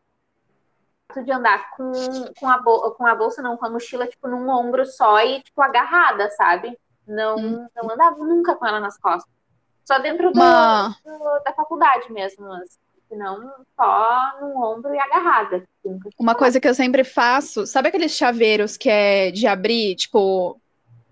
[1.24, 1.91] de andar com,
[2.39, 5.60] com, a, com a bolsa, não, com a mochila, tipo, num ombro só e, tipo,
[5.64, 6.78] agarrada, sabe?
[7.08, 7.68] Não, hum.
[7.76, 9.37] não andava nunca com ela nas costas.
[9.88, 10.90] Só dentro do, Uma...
[11.06, 12.46] do, da faculdade mesmo,
[13.08, 15.64] senão só no ombro e agarrada.
[16.20, 20.60] Uma coisa que eu sempre faço, sabe aqueles chaveiros que é de abrir, tipo,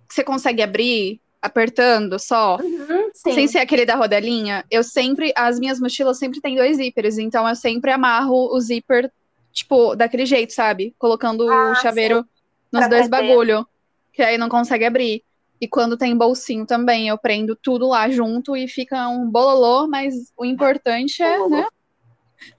[0.09, 4.65] você consegue abrir apertando só, uhum, sem ser aquele da rodelinha?
[4.69, 9.09] Eu sempre, as minhas mochilas sempre tem dois zíperes, então eu sempre amarro o zíper,
[9.53, 10.93] tipo, daquele jeito, sabe?
[10.99, 12.27] Colocando ah, o chaveiro sim.
[12.73, 13.65] nos pra dois bagulho,
[14.11, 15.23] que aí não consegue abrir.
[15.59, 20.13] E quando tem bolsinho também, eu prendo tudo lá junto e fica um bololô, mas
[20.37, 21.65] o importante é, né,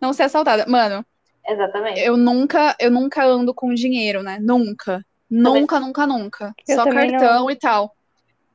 [0.01, 0.67] não ser assaltada.
[0.67, 1.05] Mano,
[1.49, 2.01] Exatamente.
[2.01, 4.39] Eu nunca, eu nunca ando com dinheiro, né?
[4.41, 5.05] Nunca.
[5.31, 6.55] Nunca, nunca, nunca.
[6.69, 7.51] Eu Só cartão não.
[7.51, 7.95] e tal.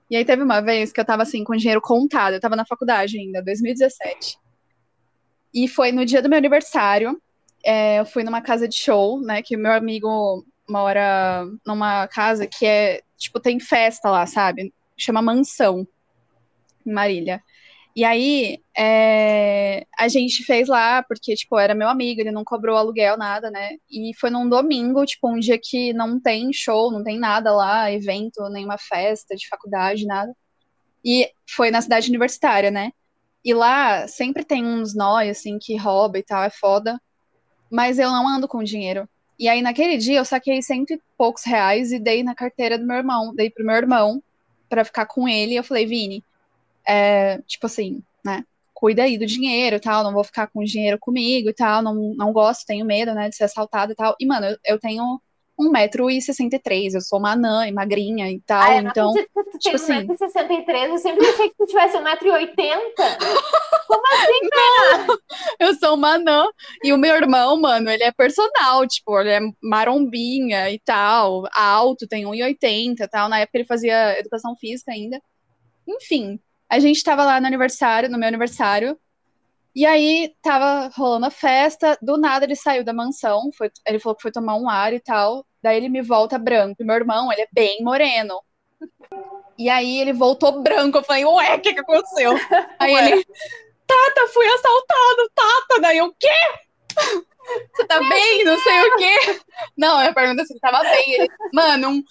[0.09, 2.33] E aí teve uma vez que eu tava assim, com dinheiro contado.
[2.33, 4.37] Eu tava na faculdade ainda, 2017.
[5.53, 7.21] E foi no dia do meu aniversário.
[7.63, 9.41] É, eu fui numa casa de show, né?
[9.41, 14.73] Que meu amigo mora numa casa que é tipo, tem festa lá, sabe?
[14.97, 15.87] Chama Mansão,
[16.85, 17.41] em Marília.
[17.95, 22.77] E aí, é, a gente fez lá, porque, tipo, era meu amigo, ele não cobrou
[22.77, 23.71] aluguel, nada, né?
[23.89, 27.91] E foi num domingo, tipo, um dia que não tem show, não tem nada lá,
[27.91, 30.33] evento, nenhuma festa de faculdade, nada.
[31.03, 32.91] E foi na cidade universitária, né?
[33.43, 36.99] E lá sempre tem uns nós, assim, que rouba e tal, é foda.
[37.69, 39.07] Mas eu não ando com dinheiro.
[39.41, 42.85] E aí, naquele dia, eu saquei cento e poucos reais e dei na carteira do
[42.85, 43.33] meu irmão.
[43.33, 44.21] Dei pro meu irmão
[44.69, 45.53] para ficar com ele.
[45.53, 46.23] E eu falei, Vini,
[46.87, 48.45] é, tipo assim, né?
[48.71, 51.95] Cuida aí do dinheiro e tal, não vou ficar com dinheiro comigo e tal, não,
[52.15, 54.15] não gosto, tenho medo, né, de ser assaltado e tal.
[54.19, 55.19] E, mano, eu, eu tenho
[55.69, 59.13] 1,63m, eu sou uma anã e magrinha e tal, Ai, então...
[59.13, 60.07] Tu tipo assim...
[60.07, 62.93] 1,63m, eu sempre achei que tu tivesse 1,80m.
[63.87, 65.19] Como assim, cara?
[65.59, 66.47] Eu sou uma anã.
[66.83, 72.07] E o meu irmão, mano, ele é personal, tipo, ele é marombinha e tal, alto,
[72.07, 73.29] tem 1,80m e tal.
[73.29, 75.21] Na época ele fazia educação física ainda.
[75.87, 76.39] Enfim,
[76.69, 78.97] a gente tava lá no aniversário, no meu aniversário,
[79.75, 84.15] e aí tava rolando a festa, do nada ele saiu da mansão, foi, ele falou
[84.15, 85.45] que foi tomar um ar e tal.
[85.61, 86.81] Daí ele me volta branco.
[86.81, 88.41] E meu irmão, ele é bem moreno.
[89.57, 90.97] E aí ele voltou branco.
[90.97, 92.33] Eu falei, ué, o que, que aconteceu?
[92.79, 93.11] Aí ué.
[93.11, 93.25] ele,
[93.85, 95.81] Tata, fui assaltado, Tata.
[95.81, 96.27] Daí eu, o quê?
[97.75, 98.43] Você tá bem?
[98.43, 99.39] Não sei o quê.
[99.77, 101.13] Não, eu perguntei se ele tava bem.
[101.13, 102.03] Ele, mano, um,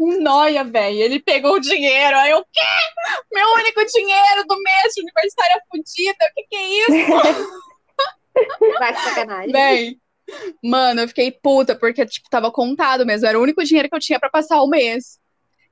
[0.00, 0.98] um noia, velho.
[0.98, 2.16] Ele pegou o dinheiro.
[2.16, 2.60] Aí eu, o quê?
[3.32, 6.24] Meu único dinheiro do mês de aniversário fodida.
[6.24, 7.58] O que que é isso?
[8.78, 9.52] Vai sacanagem.
[9.52, 10.00] Bem,
[10.62, 13.26] mano, eu fiquei puta, porque, tipo, tava contado mesmo.
[13.26, 15.18] Era o único dinheiro que eu tinha para passar o mês.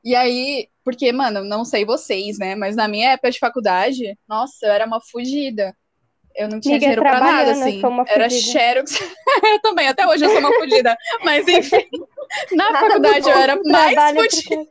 [0.05, 2.55] E aí, porque, mano, não sei vocês, né?
[2.55, 5.75] Mas na minha época de faculdade, nossa, eu era uma fugida.
[6.37, 7.81] Eu não tinha dinheiro pra nada, assim.
[8.09, 9.01] Era xerox.
[9.43, 10.97] eu também, até hoje eu sou uma fugida.
[11.25, 11.89] Mas, enfim.
[12.53, 14.67] Na Nada faculdade eu era mais fodida.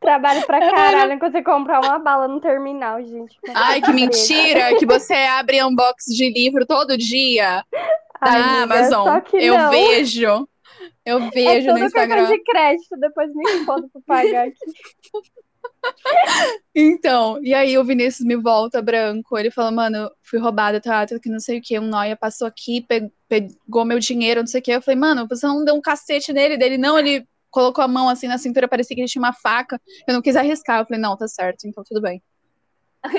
[0.00, 1.30] Trabalho pra caralho era...
[1.30, 3.36] você comprar uma bala no terminal, gente.
[3.54, 4.76] Ai, que mentira!
[4.76, 7.64] que você abre unbox de livro todo dia
[8.20, 9.22] Ai, da Amazon.
[9.34, 9.70] eu não.
[9.70, 10.48] vejo.
[11.04, 12.26] Eu é vejo é no Instagram.
[12.26, 13.30] de crédito, depois
[13.64, 14.56] foda pra pagar aqui.
[16.74, 19.38] Então, e aí o Vinícius me volta branco.
[19.38, 21.06] Ele fala, mano, fui roubada, tá?
[21.06, 21.78] Que não sei o que.
[21.78, 22.84] Um noia passou aqui,
[23.28, 24.72] pegou meu dinheiro, não sei o que.
[24.72, 26.98] Eu falei, mano, você não deu um cacete nele dele, não?
[26.98, 29.80] Ele colocou a mão assim na cintura, parecia que ele tinha uma faca.
[30.06, 30.80] Eu não quis arriscar.
[30.80, 32.22] Eu falei, não, tá certo, então tudo bem.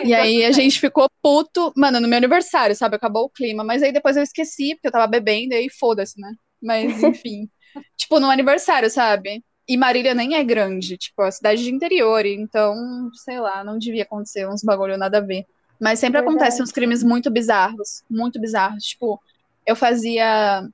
[0.03, 2.95] E aí a gente ficou puto, mano, no meu aniversário, sabe?
[2.95, 3.63] Acabou o clima.
[3.63, 6.31] Mas aí depois eu esqueci, porque eu tava bebendo, e aí foda-se, né?
[6.61, 7.49] Mas enfim.
[7.95, 9.43] tipo, no aniversário, sabe?
[9.67, 13.77] E Marília nem é grande, tipo, é a cidade de interior, então, sei lá, não
[13.77, 15.45] devia acontecer uns bagulho nada a ver.
[15.79, 16.38] Mas sempre Verdade.
[16.38, 18.83] acontecem uns crimes muito bizarros, muito bizarros.
[18.83, 19.21] Tipo,
[19.65, 20.67] eu fazia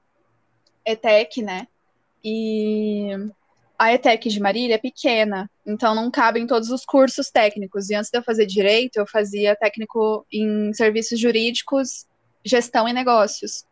[0.86, 1.68] ETEC, né?
[2.24, 3.10] E
[3.84, 7.90] a ETEC de Marília é pequena, então não cabem todos os cursos técnicos.
[7.90, 12.08] E antes de eu fazer direito, eu fazia técnico em serviços jurídicos,
[12.46, 13.66] gestão e negócios.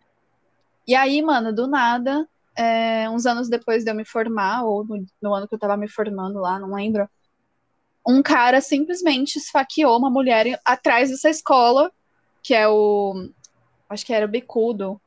[0.86, 5.05] E aí, mano, do nada, é, uns anos depois de eu me formar, ou no,
[5.22, 7.09] no ano que eu tava me formando lá, não lembro,
[8.05, 11.89] um cara simplesmente esfaqueou uma mulher atrás dessa escola,
[12.43, 13.30] que é o.
[13.88, 14.99] Acho que era o Bicudo.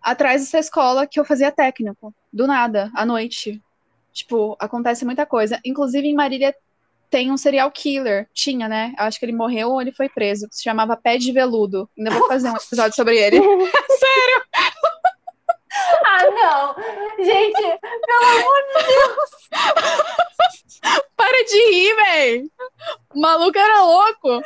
[0.00, 2.14] Atrás dessa escola que eu fazia técnico.
[2.32, 3.60] Do nada, à noite.
[4.16, 5.60] Tipo, acontece muita coisa.
[5.62, 6.56] Inclusive em Marília
[7.10, 8.26] tem um serial killer.
[8.32, 8.94] Tinha, né?
[8.98, 10.48] Eu acho que ele morreu ou ele foi preso.
[10.50, 11.86] Se chamava Pé de Veludo.
[11.96, 13.36] Ainda vou fazer um episódio sobre ele.
[13.42, 14.42] Sério?
[16.06, 16.74] Ah, não!
[17.22, 19.30] Gente, pelo amor de Deus!
[21.14, 22.50] Para de rir, véi!
[23.14, 24.42] O maluco era louco.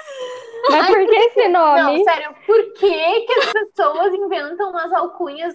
[0.71, 1.81] Mas por que esse nome?
[1.81, 5.55] Não, sério, por que, que as pessoas inventam umas alcunhas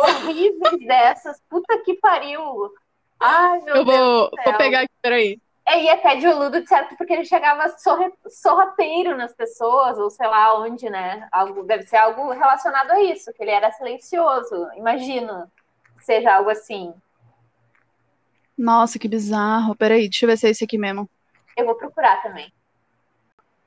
[0.00, 1.40] horríveis dessas?
[1.48, 2.72] Puta que pariu!
[3.20, 4.44] Ai, meu Eu Deus vou, do céu.
[4.44, 5.40] vou pegar aqui, peraí.
[5.68, 6.96] É, e é pé de veludo, certo?
[6.96, 11.26] Porque ele chegava sorre- sorrateiro nas pessoas, ou sei lá onde, né?
[11.32, 14.68] Algo, deve ser algo relacionado a isso, que ele era silencioso.
[14.76, 15.50] Imagino
[15.98, 16.94] que seja algo assim.
[18.56, 19.74] Nossa, que bizarro.
[19.74, 21.08] Peraí, deixa eu ver se é esse aqui mesmo.
[21.56, 22.52] Eu vou procurar também.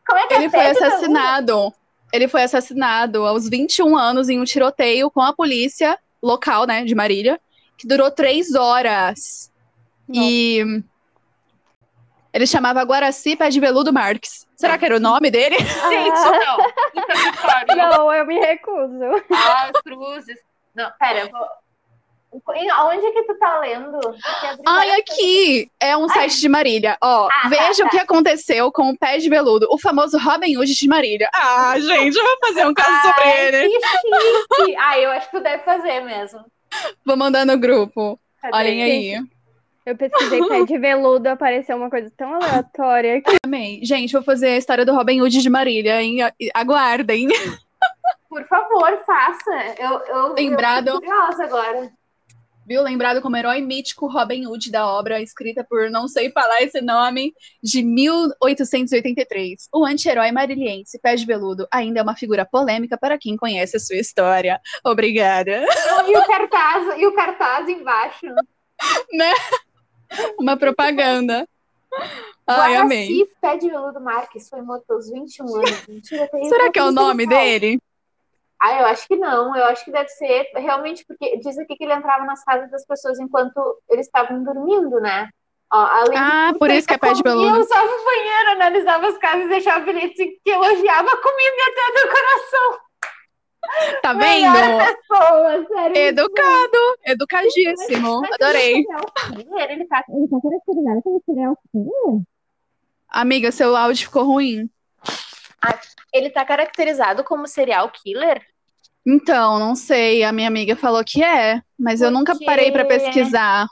[0.07, 1.73] Como é que Ele é foi assassinado.
[2.11, 6.95] Ele foi assassinado aos 21 anos em um tiroteio com a polícia local, né, de
[6.95, 7.39] Marília,
[7.79, 9.51] que durou três horas.
[10.13, 10.63] E
[12.33, 14.47] ele chamava Guaraci Pé de Veludo Marques.
[14.55, 15.57] Será que era o nome dele?
[15.89, 16.57] Gente, Ah, não.
[17.01, 17.75] Puta que pariu.
[17.77, 19.23] não, eu me recuso.
[19.33, 20.37] Ah, cruzes.
[20.75, 21.47] Não, pera, eu vou.
[22.55, 23.97] Em- Aonde que tu tá lendo?
[24.23, 26.95] Ai, várias aqui é um site de Marília.
[27.01, 30.55] Ó, Ah, veja tá, o que aconteceu com o Pé de Veludo, o famoso Robin
[30.55, 31.27] Hood de Marília.
[31.33, 33.69] Ah, gente, eu vou fazer um caso sobre Ai, ele.
[33.69, 34.75] Que chique!
[34.77, 36.45] Ah, eu acho que tu deve fazer mesmo.
[37.05, 38.19] Vou mandar no grupo.
[38.41, 38.55] Cadê?
[38.57, 39.23] Olhem aí.
[39.85, 43.79] Eu pesquisei pé de veludo, apareceu uma coisa tão aleatória que Amei.
[43.83, 46.19] Gente, vou fazer a história do Robin Hood de Marília, hein?
[46.53, 47.27] Aguardem.
[48.29, 49.75] Por favor, faça.
[49.79, 50.89] Eu, eu, Lembrado.
[50.89, 51.91] eu tô curiosa agora.
[52.69, 52.83] Viu?
[52.83, 57.33] Lembrado como herói mítico Robin Hood da obra, escrita por não sei falar esse nome,
[57.63, 59.67] de 1883.
[59.73, 63.79] O anti-herói mariliense, pé de veludo, ainda é uma figura polêmica para quem conhece a
[63.79, 64.61] sua história.
[64.85, 65.65] Obrigada.
[66.07, 68.27] E o cartaz, e o cartaz embaixo.
[70.39, 71.49] Uma propaganda.
[72.45, 73.27] Ai, amei.
[73.41, 75.87] Pé de veludo Marques, foi morto aos 21 anos.
[75.87, 77.79] Mentira, Será que é o nome dele?
[78.61, 79.55] Ah, eu acho que não.
[79.55, 82.85] Eu acho que deve ser realmente porque diz aqui que ele entrava nas casas das
[82.85, 85.29] pessoas enquanto eles estavam dormindo, né?
[85.71, 87.59] Ó, além de Ah, por isso que é pé de comia, veludo.
[87.59, 91.81] usava o banheiro, analisava as casas e deixava bilhetes que elogiava a comida e até
[91.81, 92.79] a decoração.
[94.01, 94.53] Tá vendo?
[94.77, 95.97] pessoa, sério.
[95.97, 98.21] Educado, educadíssimo.
[98.33, 98.85] Adorei.
[99.33, 100.03] Ele, ele tá
[103.09, 104.69] Amiga, seu áudio ficou ruim.
[106.13, 108.45] Ele tá caracterizado como serial killer?
[109.05, 110.23] Então, não sei.
[110.23, 113.67] A minha amiga falou que é, mas eu nunca parei pra pesquisar.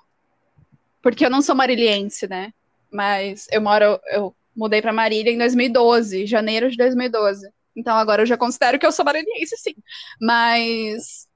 [1.02, 2.54] Porque eu não sou mariliense, né?
[2.92, 7.48] Mas eu moro, eu mudei pra Marília em 2012, janeiro de 2012.
[7.76, 9.76] Então agora eu já considero que eu sou mariliense, sim.
[10.20, 11.28] Mas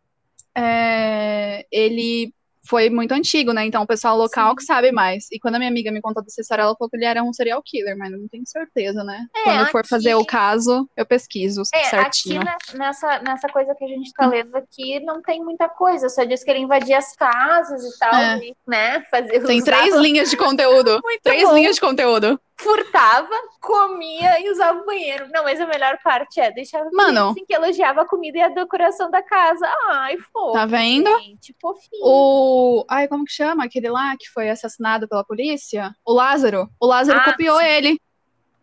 [0.55, 2.33] é, ele
[2.72, 3.65] foi muito antigo, né?
[3.65, 4.55] Então o pessoal local Sim.
[4.55, 5.28] que sabe mais.
[5.30, 7.34] E quando a minha amiga me contou dessa história, ela falou que ele era um
[7.34, 9.26] serial killer, mas não tenho certeza, né?
[9.36, 12.39] É, quando eu for fazer o caso, eu pesquiso É, certinho.
[12.41, 16.07] aqui ne- nessa, nessa coisa que a gente tá lendo aqui, não tem muita coisa.
[16.07, 18.38] Só diz que ele invadia as casas e tal, É.
[18.38, 19.03] e, né?
[19.11, 21.01] Fazia, Tem três linhas de conteúdo.
[21.03, 21.53] Muito três bom.
[21.55, 22.39] linhas de conteúdo.
[22.62, 25.28] Furtava, comia e usava o banheiro.
[25.32, 27.32] Não, mas a melhor parte é deixava Mano.
[27.32, 29.68] assim que elogiava a comida e a decoração da casa.
[29.89, 30.53] Ai, fofo.
[30.53, 31.09] Tá vendo?
[31.20, 32.01] Gente, fofinho.
[32.03, 32.86] O.
[32.89, 33.66] Ai, como que chama?
[33.66, 35.93] Aquele lá que foi assassinado pela polícia?
[36.05, 36.70] O Lázaro.
[36.80, 37.66] O Lázaro Ah, copiou sim.
[37.66, 37.99] ele.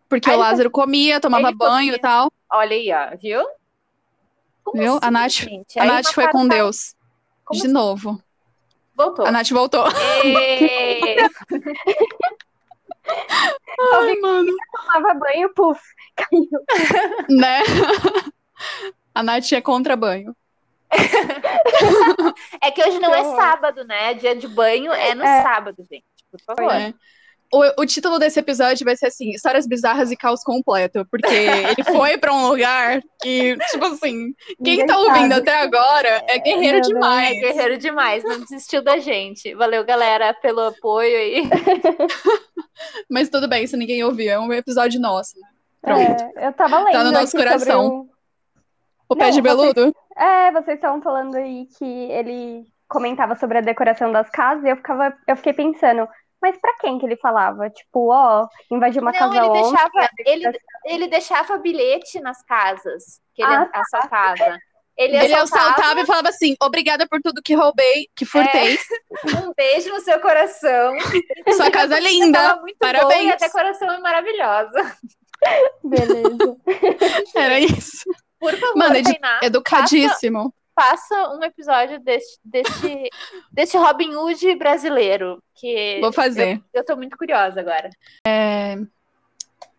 [0.07, 1.95] Porque Ah, o Lázaro comia, tomava banho comia.
[1.95, 2.31] e tal.
[2.51, 3.45] Olha aí, ó, viu?
[4.63, 4.93] Como Viu?
[4.93, 5.79] A assim, Nath- gente?
[5.79, 6.95] A Nath foi com mataram- Deus.
[7.45, 7.73] Como de assim?
[7.73, 8.21] novo.
[8.95, 9.25] Voltou.
[9.25, 9.85] A Nath voltou.
[13.93, 14.55] Ai, mano.
[14.71, 15.79] tomava banho, puf,
[16.15, 16.49] caiu.
[17.29, 17.61] Né?
[19.15, 20.35] A Nath é contra banho.
[22.61, 24.13] É que hoje não é sábado, né?
[24.15, 25.43] Dia de banho é no É.
[25.43, 26.05] sábado, gente.
[26.31, 26.71] Por favor.
[26.73, 26.93] É.
[27.51, 31.03] O, o título desse episódio vai ser assim: Histórias bizarras e caos completo.
[31.09, 34.33] Porque ele foi pra um lugar que, tipo assim,
[34.63, 35.49] quem Ninguém tá ouvindo sabe.
[35.49, 37.37] até agora é guerreiro Não, não, demais.
[37.37, 39.53] É guerreiro demais, não desistiu da gente.
[39.55, 41.43] Valeu, galera, pelo apoio aí.
[43.09, 45.39] Mas tudo bem, se ninguém ouviu, é um episódio nosso.
[45.39, 45.47] Né?
[45.81, 46.23] Pronto.
[46.37, 47.87] É, eu tava lendo Tá no nosso coração.
[47.87, 48.09] o-
[49.09, 49.95] O pé Não, de veludo?
[50.15, 54.75] É, vocês estavam falando aí que ele comentava sobre a decoração das casas e eu
[54.75, 56.07] ficava, eu fiquei pensando,
[56.41, 57.69] mas pra quem que ele falava?
[57.69, 62.43] Tipo, ó, invadir uma Não, casa ele ontem, deixava, a ele, ele deixava bilhete nas
[62.43, 64.59] casas que ele Ah, assaltava.
[64.97, 68.77] Ele, Ele assaltava, assaltava e falava assim: obrigada por tudo que roubei, que furtei.
[69.47, 70.93] um beijo no seu coração.
[71.55, 72.57] Sua casa é linda.
[72.57, 73.31] Muito bom e Parabéns.
[73.31, 74.97] a decoração é maravilhosa.
[75.83, 76.57] Beleza.
[77.33, 78.03] Era isso.
[78.39, 80.53] Por favor, Mano, é Tainá, Educadíssimo.
[80.79, 83.09] Faça um episódio desse, desse,
[83.51, 85.43] desse Robin Hood brasileiro.
[85.53, 86.55] Que Vou fazer.
[86.73, 87.89] Eu, eu tô muito curiosa agora.
[88.25, 88.77] É...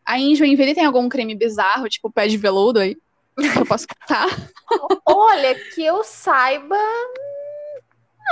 [0.05, 2.97] Aí em Joinville tem algum crime bizarro, tipo pé de veludo aí?
[3.37, 4.27] Que eu posso contar?
[5.07, 6.77] Olha, que eu saiba.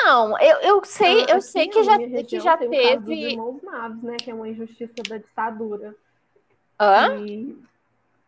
[0.03, 3.07] Não, eu, eu sei, Ah, eu sei que já, que já tem o caso dos
[3.07, 3.31] teve.
[3.31, 4.17] irmãos Naves, né?
[4.23, 5.95] Que é uma injustiça da ditadura.
[6.79, 7.17] Hã?
[7.27, 7.57] E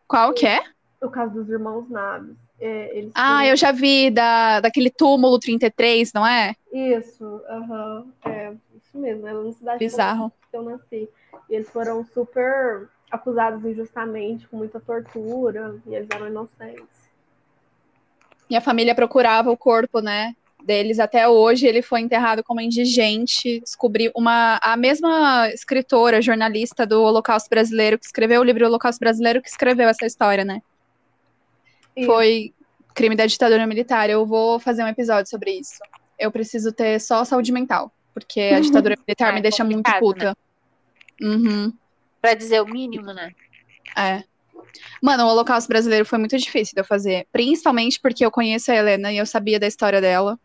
[0.07, 0.63] Qual que é?
[0.99, 2.35] o caso dos irmãos Naves.
[2.61, 6.53] É, eles Ah, foram- eu já vi da, daquele túmulo 33, não é?
[6.71, 8.05] Isso, aham.
[8.25, 9.27] É, isso mesmo.
[9.27, 10.31] É na cidade Bizarro.
[10.49, 11.09] que eu nasci.
[11.49, 17.01] E eles foram super acusados injustamente, com muita tortura, e eles eram inocentes.
[18.49, 20.33] E a família procurava o corpo, né?
[20.63, 21.65] Deles até hoje.
[21.65, 23.59] Ele foi enterrado como indigente.
[23.61, 24.59] Descobri uma.
[24.61, 29.89] A mesma escritora, jornalista do Holocausto Brasileiro, que escreveu o livro Holocausto Brasileiro, que escreveu
[29.89, 30.61] essa história, né?
[31.95, 32.53] E- Foi
[32.93, 34.09] crime da ditadura militar.
[34.09, 35.79] Eu vou fazer um episódio sobre isso.
[36.19, 39.91] Eu preciso ter só saúde mental, porque a ditadura militar Ah, me é deixa muito
[39.99, 40.35] puta.
[41.21, 41.73] Uhum,
[42.21, 43.31] Pra dizer o mínimo, né?
[43.97, 44.23] é.
[45.01, 48.75] Mano, o Holocausto Brasileiro foi muito difícil de eu fazer, principalmente porque eu conheço a
[48.75, 50.39] Helena e eu sabia da história dela.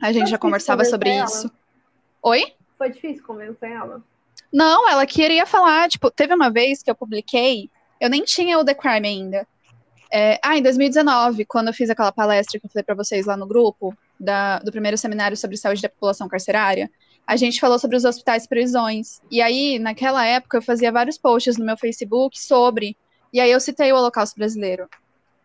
[0.00, 1.50] A gente Foi já conversava sobre isso.
[2.22, 2.52] Oi?
[2.76, 4.02] Foi difícil convencer ela.
[4.52, 7.68] Não, ela queria falar, tipo, teve uma vez que eu publiquei,
[8.00, 9.46] eu nem tinha o The Crime ainda.
[10.10, 13.36] É, ah, em 2019, quando eu fiz aquela palestra que eu falei pra vocês lá
[13.36, 16.90] no grupo, da- do primeiro seminário sobre saúde da população carcerária,
[17.26, 19.20] a gente falou sobre os hospitais prisões.
[19.30, 22.96] E aí, naquela época, eu fazia vários posts no meu Facebook sobre,
[23.32, 24.88] e aí eu citei o Holocausto Brasileiro.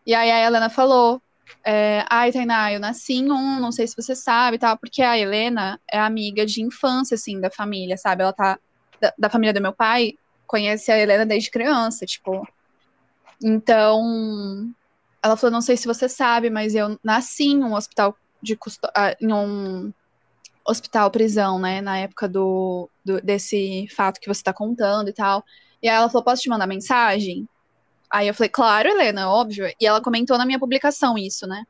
[0.06, 1.22] E aí a Helena falou,
[1.66, 5.02] é, ai, Tainá, eu nasci em um, não sei se você sabe e tal, porque
[5.02, 8.24] a Helena é amiga de infância, assim, da família, sabe?
[8.24, 8.58] Ela tá
[9.00, 10.14] da, da família do meu pai
[10.48, 12.48] conhece a Helena desde criança, tipo.
[13.42, 14.72] Então,
[15.22, 18.88] ela falou, não sei se você sabe, mas eu nasci em um hospital de custo...
[18.96, 19.94] ah, em um
[20.66, 25.44] hospital prisão, né, na época do, do- desse fato que você tá contando e tal.
[25.82, 27.48] E aí ela falou, posso te mandar mensagem?
[28.12, 29.66] Aí eu falei, claro, Helena, óbvio.
[29.80, 31.66] E ela comentou na minha publicação isso, né?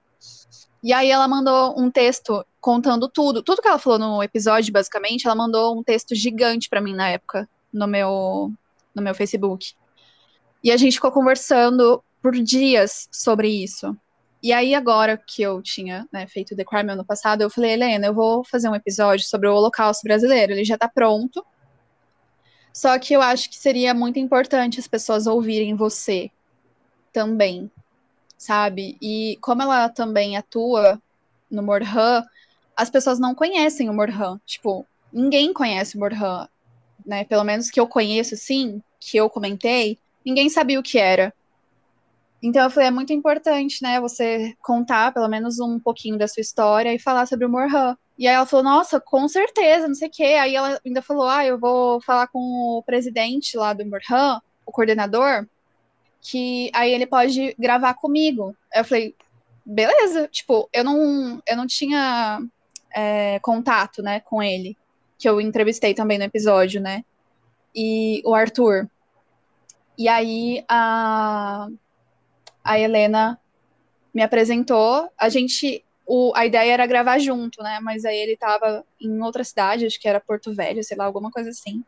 [0.84, 5.26] E aí ela mandou um texto contando tudo, tudo que ela falou no episódio, basicamente,
[5.26, 8.52] ela mandou um texto gigante pra mim na época no meu
[8.94, 9.74] no meu Facebook.
[10.64, 13.96] E a gente ficou conversando por dias sobre isso.
[14.42, 18.08] E aí agora que eu tinha né, feito The Crime ano passado, eu falei, Helena,
[18.08, 20.54] eu vou fazer um episódio sobre o Holocausto brasileiro.
[20.54, 21.46] Ele já tá pronto.
[22.74, 26.32] Só que eu acho que seria muito importante as pessoas ouvirem você
[27.12, 27.70] também,
[28.38, 28.98] sabe?
[29.02, 31.00] E como ela também atua
[31.50, 32.26] no Morhan,
[32.76, 34.42] as pessoas não conhecem o Morhan.
[34.46, 36.50] Tipo, ninguém conhece o Morhan,
[37.06, 37.24] né?
[37.26, 41.34] Pelo menos que eu conheço, sim, que eu comentei, ninguém sabia o que era.
[42.42, 46.42] Então eu falei, é muito importante, né, você contar pelo menos um pouquinho da sua
[46.42, 47.98] história e falar sobre o Morhan.
[48.18, 50.24] E aí ela falou, nossa, com certeza, não sei o quê.
[50.24, 54.72] Aí ela ainda falou, ah, eu vou falar com o presidente lá do Morhan, o
[54.72, 55.48] coordenador,
[56.22, 58.56] que aí ele pode gravar comigo.
[58.74, 59.16] Aí eu falei,
[59.66, 62.42] beleza, tipo, eu não, eu não tinha
[62.94, 64.78] é, contato, né, com ele,
[65.18, 67.04] que eu entrevistei também no episódio, né,
[67.76, 68.90] e o Arthur.
[69.98, 71.68] E aí a,
[72.64, 73.40] a Helena
[74.14, 78.86] me apresentou, a gente, o, a ideia era gravar junto, né, mas aí ele tava
[79.02, 81.84] em outra cidade, acho que era Porto Velho, sei lá, alguma coisa assim.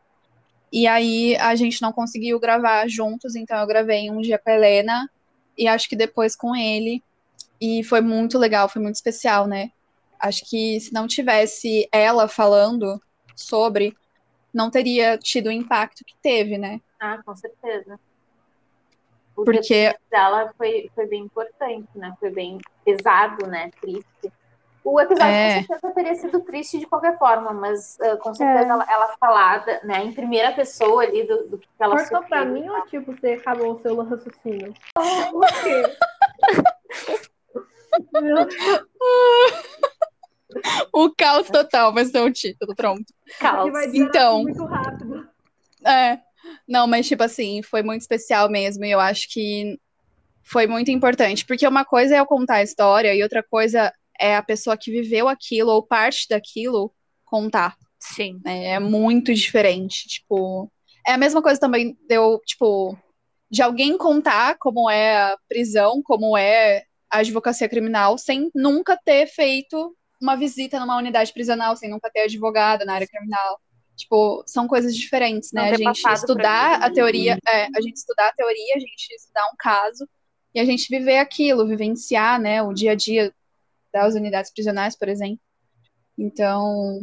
[0.72, 4.54] E aí a gente não conseguiu gravar juntos, então eu gravei um dia com a
[4.54, 5.10] Helena
[5.56, 7.02] e acho que depois com ele.
[7.60, 9.70] E foi muito legal, foi muito especial, né?
[10.18, 13.00] Acho que se não tivesse ela falando
[13.34, 13.96] sobre,
[14.52, 16.80] não teria tido o impacto que teve, né?
[17.00, 17.98] Ah, com certeza.
[19.36, 22.14] O Porque- dela foi, foi bem importante, né?
[22.18, 23.70] Foi bem pesado, né?
[23.80, 24.32] Triste.
[24.82, 25.62] O episódio É.
[25.64, 28.70] com certeza teria sido triste de qualquer forma, mas ah, com certeza É.
[28.70, 32.68] ela, ela falada, né, em primeira pessoa ali do, do que ela Cortou pra mim
[32.68, 34.72] ou tipo, você acabou o seu raciocínio?
[38.22, 38.36] Meu
[40.92, 43.04] O caos total vai ser o título, pronto.
[43.40, 43.70] Caos.
[43.72, 44.42] Vai Então.
[44.42, 45.28] muito rápido.
[45.84, 46.20] É.
[46.66, 49.78] Não, mas tipo assim, foi muito especial mesmo, e eu acho que
[50.42, 54.36] foi muito importante, porque uma coisa é eu contar a história e outra coisa é
[54.36, 56.92] a pessoa que viveu aquilo ou parte daquilo
[57.24, 57.76] contar.
[57.98, 58.40] Sim.
[58.44, 58.66] né?
[58.66, 60.70] É muito diferente, tipo,
[61.06, 62.96] é a mesma coisa também de eu, tipo,
[63.50, 69.26] de alguém contar como é a prisão, como é a advocacia criminal, sem nunca ter
[69.26, 73.60] feito uma visita numa unidade prisional, sem nunca ter advogado na área criminal.
[73.96, 75.70] Tipo, são coisas diferentes, né?
[75.70, 79.56] A gente estudar a teoria, é, a gente estudar a teoria, a gente estudar um
[79.58, 80.06] caso
[80.54, 83.32] e a gente viver aquilo, vivenciar, né, o dia a dia
[83.92, 85.40] das unidades prisionais, por exemplo.
[86.18, 87.00] Então,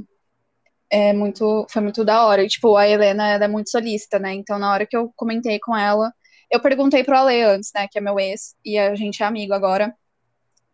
[0.89, 2.44] é muito, foi muito da hora.
[2.44, 4.34] E, tipo, a Helena é muito solista, né?
[4.34, 6.12] Então, na hora que eu comentei com ela,
[6.52, 9.54] eu perguntei pro Ale antes, né, que é meu ex, e a gente é amigo
[9.54, 9.94] agora,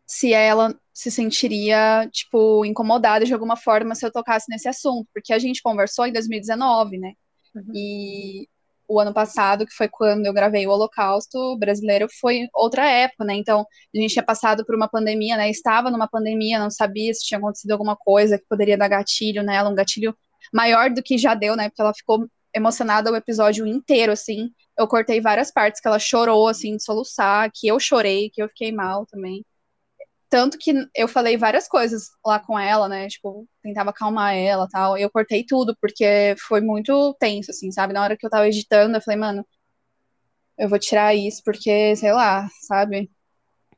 [0.09, 5.31] se ela se sentiria, tipo, incomodada de alguma forma se eu tocasse nesse assunto, porque
[5.31, 7.13] a gente conversou em 2019, né?
[7.55, 7.71] Uhum.
[7.75, 8.47] E
[8.87, 13.35] o ano passado, que foi quando eu gravei o Holocausto brasileiro, foi outra época, né?
[13.35, 15.47] Então, a gente tinha passado por uma pandemia, né?
[15.47, 19.69] Estava numa pandemia, não sabia se tinha acontecido alguma coisa que poderia dar gatilho nela,
[19.69, 20.17] um gatilho
[20.51, 21.69] maior do que já deu, né?
[21.69, 24.49] Porque ela ficou emocionada o episódio inteiro, assim.
[24.75, 28.47] Eu cortei várias partes que ela chorou, assim, de soluçar, que eu chorei, que eu
[28.49, 29.45] fiquei mal também.
[30.29, 33.07] Tanto que eu falei várias coisas lá com ela, né?
[33.07, 34.97] Tipo, tentava acalmar ela tal.
[34.97, 37.93] E eu cortei tudo, porque foi muito tenso, assim, sabe?
[37.93, 39.45] Na hora que eu tava editando, eu falei, mano,
[40.57, 43.09] eu vou tirar isso, porque, sei lá, sabe?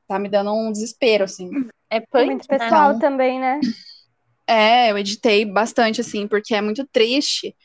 [0.08, 1.50] Tá me dando um desespero, assim.
[1.90, 2.58] É punk, muito né?
[2.58, 3.60] pessoal então, também, né?
[4.48, 7.56] É, eu editei bastante, assim, porque é muito triste.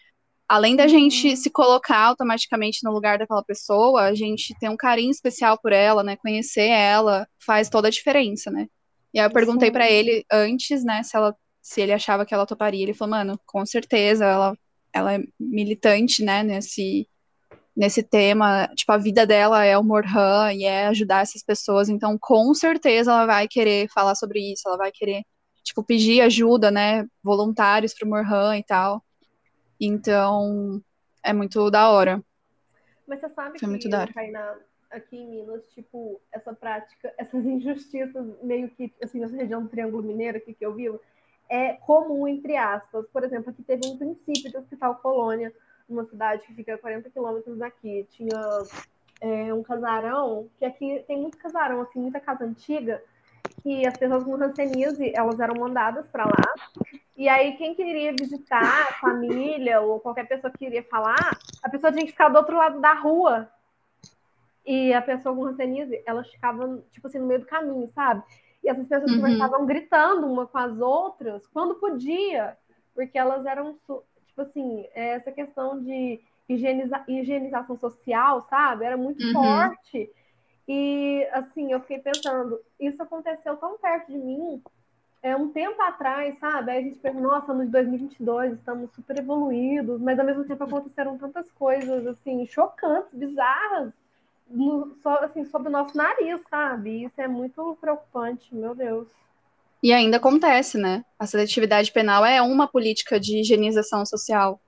[0.49, 1.37] Além da gente uhum.
[1.37, 6.05] se colocar automaticamente no lugar daquela pessoa, a gente tem um carinho especial por ela,
[6.05, 6.17] né?
[6.17, 8.69] Conhecer ela faz toda a diferença, né?
[9.17, 12.45] E aí eu perguntei para ele antes, né, se ela se ele achava que ela
[12.45, 12.83] toparia.
[12.83, 14.59] Ele falou, mano, com certeza, ela,
[14.93, 17.09] ela é militante, né, nesse,
[17.75, 18.69] nesse tema.
[18.75, 21.89] Tipo, a vida dela é o Morhan e é ajudar essas pessoas.
[21.89, 24.69] Então, com certeza, ela vai querer falar sobre isso.
[24.69, 25.23] Ela vai querer,
[25.65, 29.03] tipo, pedir ajuda, né, voluntários pro Morhan e tal.
[29.81, 30.79] Então,
[31.25, 32.23] é muito da hora.
[33.09, 34.13] Mas você sabe Foi que, muito da hora.
[34.13, 34.57] Kainá,
[34.97, 40.03] aqui em Minas, tipo, essa prática, essas injustiças meio que, assim, nessa região do Triângulo
[40.03, 41.01] Mineiro aqui que eu vivo,
[41.49, 43.07] é comum, entre aspas.
[43.09, 45.53] Por exemplo, aqui teve um princípio de Hospital Colônia,
[45.89, 48.07] uma cidade que fica a 40 quilômetros daqui.
[48.11, 48.41] Tinha
[49.21, 53.03] é, um casarão, que aqui tem muito casarão, assim, muita casa antiga,
[53.63, 56.55] que as pessoas com rancenise, elas eram mandadas para lá.
[57.17, 62.05] E aí, quem queria visitar, família ou qualquer pessoa que queria falar, a pessoa tinha
[62.05, 63.51] que ficar do outro lado da rua
[64.67, 68.23] e a pessoa com hanseníase, elas ficavam, tipo assim, no meio do caminho, sabe?
[68.65, 69.21] E essas pessoas uhum.
[69.21, 72.57] conversavam gritando uma com as outras quando podia,
[72.95, 73.79] porque elas eram,
[74.27, 78.85] tipo assim, essa questão de higieniza higienização social, sabe?
[78.85, 79.33] Era muito uhum.
[79.33, 80.11] forte.
[80.69, 84.61] E, assim, eu fiquei pensando, isso aconteceu tão perto de mim,
[85.23, 86.73] é, um tempo atrás, sabe?
[86.73, 91.17] Aí a gente pensa, nossa, no 2022 estamos super evoluídos, mas ao mesmo tempo aconteceram
[91.19, 93.93] tantas coisas, assim, chocantes, bizarras,
[94.49, 97.05] no, só, assim, sob o nosso nariz, sabe?
[97.05, 99.09] Isso é muito preocupante, meu Deus.
[99.83, 101.05] E ainda acontece, né?
[101.19, 104.61] A seletividade penal é uma política de higienização social.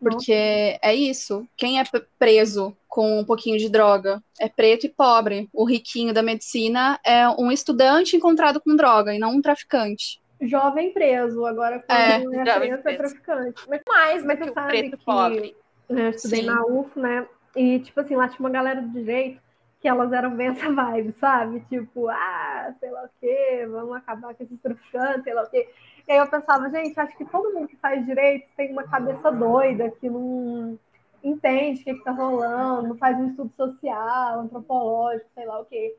[0.00, 0.78] Porque Nossa.
[0.82, 1.48] é isso.
[1.56, 1.84] Quem é
[2.18, 5.48] preso com um pouquinho de droga é preto e pobre.
[5.52, 10.20] O riquinho da medicina é um estudante encontrado com droga e não um traficante.
[10.40, 13.62] Jovem preso, agora quando é, não é preso, é traficante.
[13.68, 15.56] Mas mais, mas você sabe preto que pobre.
[15.88, 16.46] Né, eu estudei Sim.
[16.46, 17.26] na UF, né?
[17.56, 19.40] E, tipo assim, lá tinha uma galera do direito
[19.80, 21.60] que elas eram bem essa vibe, sabe?
[21.68, 25.68] Tipo, ah, sei lá o quê, vamos acabar com esses traficantes, sei lá o quê.
[26.06, 29.30] E aí eu pensava, gente, acho que todo mundo que faz direito tem uma cabeça
[29.30, 30.78] doida, que não
[31.22, 35.94] entende o que, está rolando, faz um estudo social, antropológico, sei lá o quê.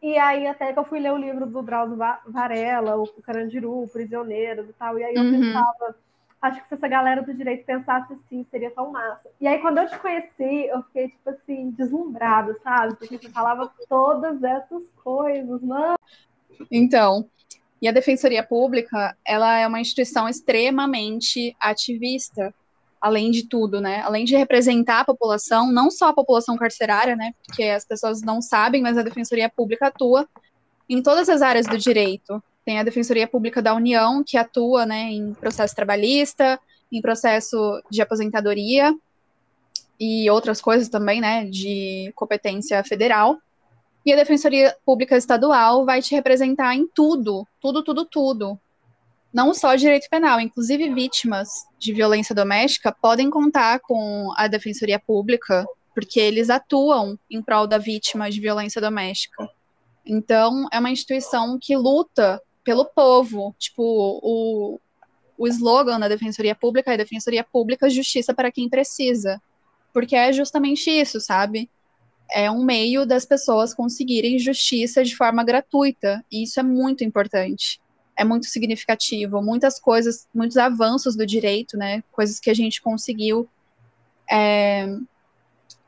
[0.00, 4.68] E aí até que eu fui ler o livro do Drauzio Varela, o Carandiru, Prisioneiros
[4.68, 5.40] e tal, e aí eu uhum.
[5.40, 5.94] pensava
[6.42, 9.30] acho que se essa galera do direito pensasse assim, seria tão massa.
[9.40, 12.96] E aí, quando eu te conheci, eu fiquei, tipo assim, deslumbrada, sabe?
[12.96, 15.94] Porque você falava todas essas coisas, mano.
[16.70, 17.28] Então,
[17.80, 22.52] e a Defensoria Pública, ela é uma instituição extremamente ativista,
[23.00, 24.00] além de tudo, né?
[24.02, 27.32] Além de representar a população, não só a população carcerária, né?
[27.46, 30.28] Porque as pessoas não sabem, mas a Defensoria Pública atua
[30.88, 32.42] em todas as áreas do direito.
[32.64, 36.60] Tem a Defensoria Pública da União, que atua né, em processo trabalhista,
[36.90, 38.94] em processo de aposentadoria
[39.98, 43.38] e outras coisas também, né, de competência federal.
[44.04, 48.58] E a Defensoria Pública Estadual vai te representar em tudo, tudo, tudo, tudo.
[49.32, 51.48] Não só direito penal, inclusive vítimas
[51.78, 57.78] de violência doméstica podem contar com a Defensoria Pública, porque eles atuam em prol da
[57.78, 59.48] vítima de violência doméstica.
[60.04, 63.54] Então, é uma instituição que luta pelo povo.
[63.58, 63.82] Tipo,
[64.22, 64.80] o,
[65.36, 69.40] o slogan da Defensoria Pública é Defensoria Pública, justiça para quem precisa.
[69.92, 71.68] Porque é justamente isso, sabe?
[72.30, 76.24] É um meio das pessoas conseguirem justiça de forma gratuita.
[76.30, 77.80] E isso é muito importante.
[78.16, 79.42] É muito significativo.
[79.42, 82.02] Muitas coisas, muitos avanços do direito, né?
[82.10, 83.48] Coisas que a gente conseguiu
[84.30, 84.96] é,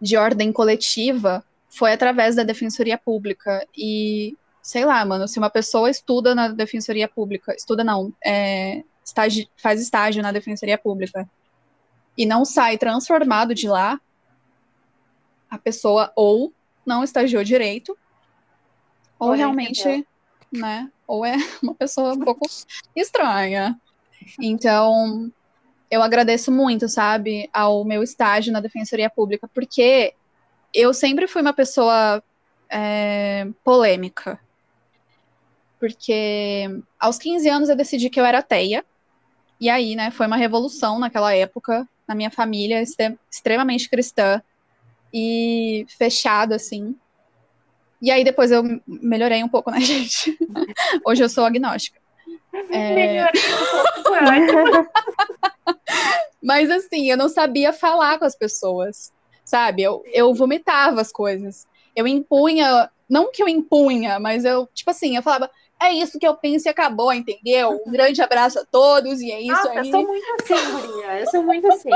[0.00, 3.66] de ordem coletiva foi através da Defensoria Pública.
[3.76, 9.46] E sei lá, mano, se uma pessoa estuda na defensoria pública, estuda não, é, estágio,
[9.58, 11.28] faz estágio na defensoria pública
[12.16, 14.00] e não sai transformado de lá,
[15.50, 16.50] a pessoa ou
[16.84, 17.94] não estagiou direito,
[19.18, 20.06] ou, ou realmente,
[20.50, 22.48] né, ou é uma pessoa um pouco
[22.96, 23.78] estranha.
[24.40, 25.30] Então,
[25.90, 30.14] eu agradeço muito, sabe, ao meu estágio na defensoria pública, porque
[30.72, 32.24] eu sempre fui uma pessoa
[32.70, 34.40] é, polêmica
[35.84, 36.66] porque
[36.98, 38.82] aos 15 anos eu decidi que eu era ateia.
[39.60, 42.82] E aí, né, foi uma revolução naquela época, na minha família,
[43.30, 44.42] extremamente cristã
[45.12, 46.96] e fechado, assim.
[48.00, 50.38] E aí depois eu melhorei um pouco, né, gente?
[51.04, 52.00] Hoje eu sou agnóstica.
[52.70, 52.94] É...
[52.94, 54.90] Melhorei um pouco,
[56.42, 59.12] Mas assim, eu não sabia falar com as pessoas,
[59.44, 59.82] sabe?
[59.82, 61.66] Eu, eu vomitava as coisas.
[61.94, 65.50] Eu impunha, não que eu impunha, mas eu, tipo assim, eu falava,
[65.84, 67.80] é isso que eu penso e acabou, entendeu?
[67.86, 69.76] Um grande abraço a todos e é isso Nossa, aí.
[69.78, 71.20] Eu sou muito assim, Gurinha.
[71.20, 71.90] Eu sou muito assim.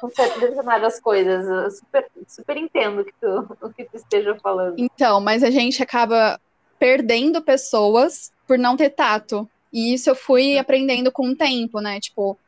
[0.00, 0.08] Com
[0.40, 1.46] determinadas coisas.
[1.46, 4.74] Eu super, super entendo o que, tu, o que tu esteja falando.
[4.78, 6.40] Então, mas a gente acaba
[6.78, 9.48] perdendo pessoas por não ter tato.
[9.72, 12.00] E isso eu fui aprendendo com o tempo, né?
[12.00, 12.38] Tipo,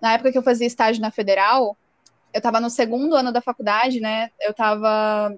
[0.00, 1.76] na época que eu fazia estágio na federal,
[2.32, 4.30] eu tava no segundo ano da faculdade, né?
[4.40, 5.36] Eu tava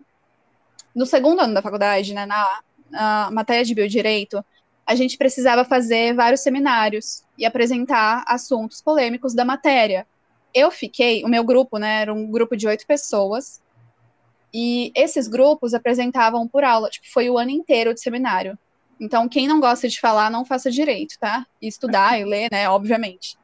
[0.95, 2.25] no segundo ano da faculdade, né?
[2.27, 4.45] Na, na matéria de biodireito
[4.87, 10.07] a gente precisava fazer vários seminários e apresentar assuntos polêmicos da matéria.
[10.53, 13.63] Eu fiquei, o meu grupo, né, era um grupo de oito pessoas,
[14.53, 18.57] e esses grupos apresentavam por aula, tipo, foi o ano inteiro de seminário.
[19.01, 21.45] Então, quem não gosta de falar, não faça direito, tá?
[21.61, 23.37] E estudar e ler, né, obviamente.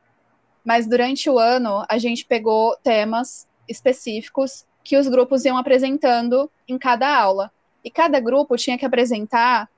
[0.65, 6.79] Mas durante o ano, a gente pegou temas específicos que os grupos iam apresentando em
[6.79, 7.51] cada aula.
[7.85, 9.69] E cada grupo tinha que apresentar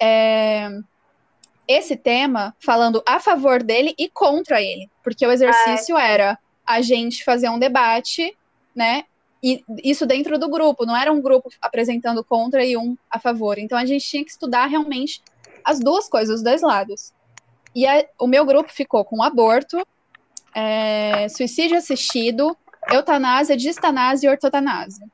[0.00, 0.70] é,
[1.68, 6.12] esse tema falando a favor dele e contra ele, porque o exercício ah, é.
[6.12, 8.34] era a gente fazer um debate,
[8.74, 9.04] né?
[9.42, 13.58] E isso dentro do grupo, não era um grupo apresentando contra e um a favor.
[13.58, 15.22] Então a gente tinha que estudar realmente
[15.62, 17.12] as duas coisas, os dois lados.
[17.74, 19.86] E a, o meu grupo ficou com aborto,
[20.54, 22.56] é, suicídio assistido,
[22.90, 25.06] eutanásia, distanásia e ortotanásia.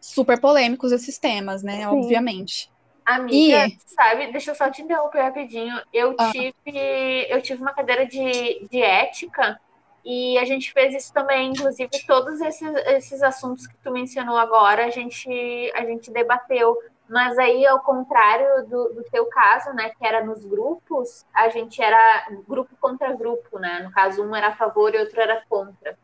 [0.00, 1.78] Super polêmicos esses temas, né?
[1.78, 1.86] Sim.
[1.86, 2.70] Obviamente.
[3.06, 3.78] Amiga, e...
[3.86, 5.80] sabe, deixa eu só te interromper rapidinho.
[5.92, 6.32] Eu ah.
[6.32, 9.60] tive, eu tive uma cadeira de, de ética
[10.04, 14.86] e a gente fez isso também, inclusive todos esses, esses assuntos que tu mencionou agora,
[14.86, 15.28] a gente,
[15.74, 16.76] a gente debateu.
[17.08, 21.80] Mas aí, ao contrário do, do teu caso, né, que era nos grupos, a gente
[21.80, 23.80] era grupo contra grupo, né?
[23.84, 25.96] No caso, um era a favor e outro era contra.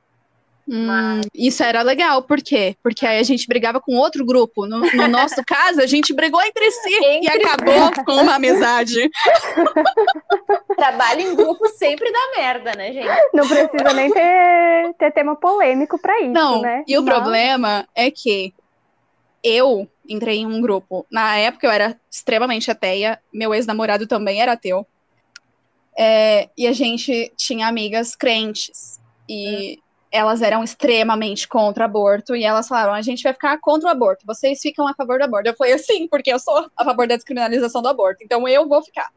[0.75, 2.75] Hum, isso era legal, por quê?
[2.83, 4.65] Porque aí a gente brigava com outro grupo.
[4.65, 7.27] No, no nosso caso, a gente brigou entre si entre...
[7.27, 9.11] e acabou com uma amizade.
[10.75, 13.07] Trabalho em grupo sempre dá merda, né, gente?
[13.35, 16.83] Não precisa nem ter, ter tema polêmico para isso, Não, né?
[16.89, 17.13] E o Não.
[17.13, 18.55] problema é que
[19.45, 21.05] eu entrei em um grupo.
[21.11, 24.87] Na época eu era extremamente ateia, meu ex-namorado também era ateu.
[25.99, 28.99] É, e a gente tinha amigas crentes.
[29.29, 33.59] E é elas eram extremamente contra o aborto e elas falaram: a gente vai ficar
[33.59, 35.49] contra o aborto, vocês ficam a favor do aborto.
[35.49, 38.83] Eu falei assim, porque eu sou a favor da descriminalização do aborto, então eu vou
[38.83, 39.11] ficar.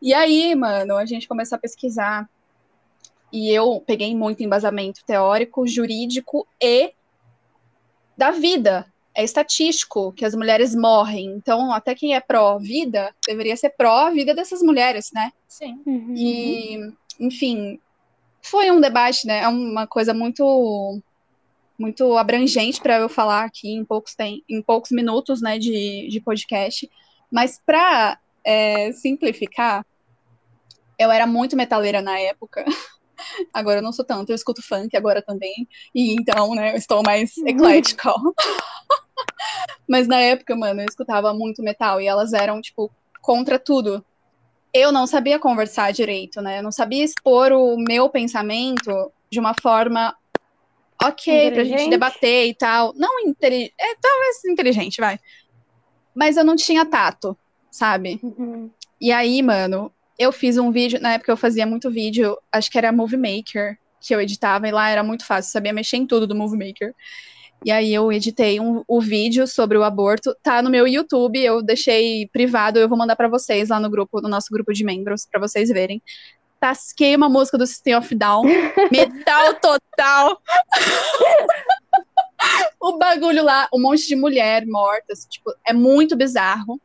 [0.00, 2.28] E aí, mano, a gente começou a pesquisar
[3.32, 6.92] e eu peguei muito embasamento teórico, jurídico e
[8.16, 8.86] da vida.
[9.14, 11.24] É estatístico que as mulheres morrem.
[11.24, 15.32] Então, até quem é pró-vida deveria ser pró-vida dessas mulheres, né?
[15.48, 15.80] Sim.
[15.86, 16.14] Uhum.
[16.14, 17.80] E, enfim,
[18.46, 19.42] foi um debate, né?
[19.42, 21.00] É uma coisa muito
[21.78, 26.20] muito abrangente para eu falar aqui em poucos, tem, em poucos minutos né, de, de
[26.20, 26.90] podcast.
[27.30, 29.84] Mas para é, simplificar,
[30.98, 32.64] eu era muito metaleira na época.
[33.52, 35.68] Agora eu não sou tanto, eu escuto funk agora também.
[35.94, 38.10] E então, né, eu estou mais eclética.
[39.88, 42.90] Mas na época, mano, eu escutava muito metal e elas eram, tipo,
[43.20, 44.04] contra tudo
[44.76, 46.58] eu não sabia conversar direito, né?
[46.58, 50.14] Eu não sabia expor o meu pensamento de uma forma
[51.02, 52.92] ok pra gente debater e tal.
[52.94, 55.18] Não inteligente, é, talvez inteligente, vai.
[56.14, 57.36] Mas eu não tinha tato,
[57.70, 58.18] sabe?
[58.22, 58.70] Uhum.
[59.00, 62.78] E aí, mano, eu fiz um vídeo, na época eu fazia muito vídeo, acho que
[62.78, 66.26] era Movie Maker, que eu editava, e lá era muito fácil, sabia mexer em tudo
[66.26, 66.94] do Movie Maker.
[67.64, 71.62] E aí eu editei um, o vídeo sobre o aborto, tá no meu YouTube, eu
[71.62, 75.26] deixei privado, eu vou mandar para vocês lá no grupo, no nosso grupo de membros,
[75.26, 76.00] para vocês verem.
[76.60, 78.44] Tasquei uma música do System of Down,
[78.92, 80.40] metal total.
[82.80, 86.80] o bagulho lá, um monte de mulher mortas, tipo, é muito bizarro.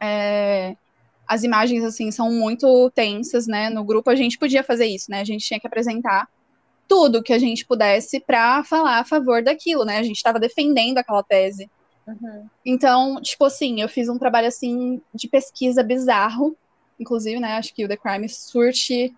[0.00, 0.76] é,
[1.26, 3.70] as imagens, assim, são muito tensas, né?
[3.70, 5.20] No grupo a gente podia fazer isso, né?
[5.20, 6.28] A gente tinha que apresentar
[6.88, 9.98] tudo que a gente pudesse para falar a favor daquilo, né?
[9.98, 11.70] A gente estava defendendo aquela tese.
[12.06, 12.46] Uhum.
[12.64, 16.56] Então, tipo assim, eu fiz um trabalho assim de pesquisa bizarro,
[16.98, 17.54] inclusive, né?
[17.54, 19.14] Acho que o The Crime surte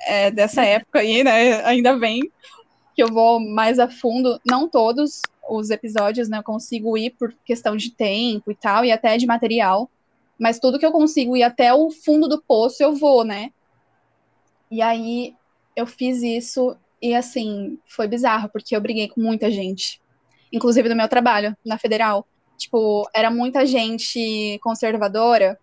[0.00, 1.64] é, dessa época aí, né?
[1.64, 2.30] Ainda bem
[2.94, 6.38] que eu vou mais a fundo, não todos os episódios, né?
[6.38, 9.90] Eu consigo ir por questão de tempo e tal, e até de material.
[10.38, 13.50] Mas tudo que eu consigo ir até o fundo do poço, eu vou, né?
[14.70, 15.34] E aí
[15.74, 20.00] eu fiz isso e assim, foi bizarro, porque eu briguei com muita gente.
[20.52, 22.26] Inclusive no meu trabalho, na federal.
[22.56, 25.58] Tipo, era muita gente conservadora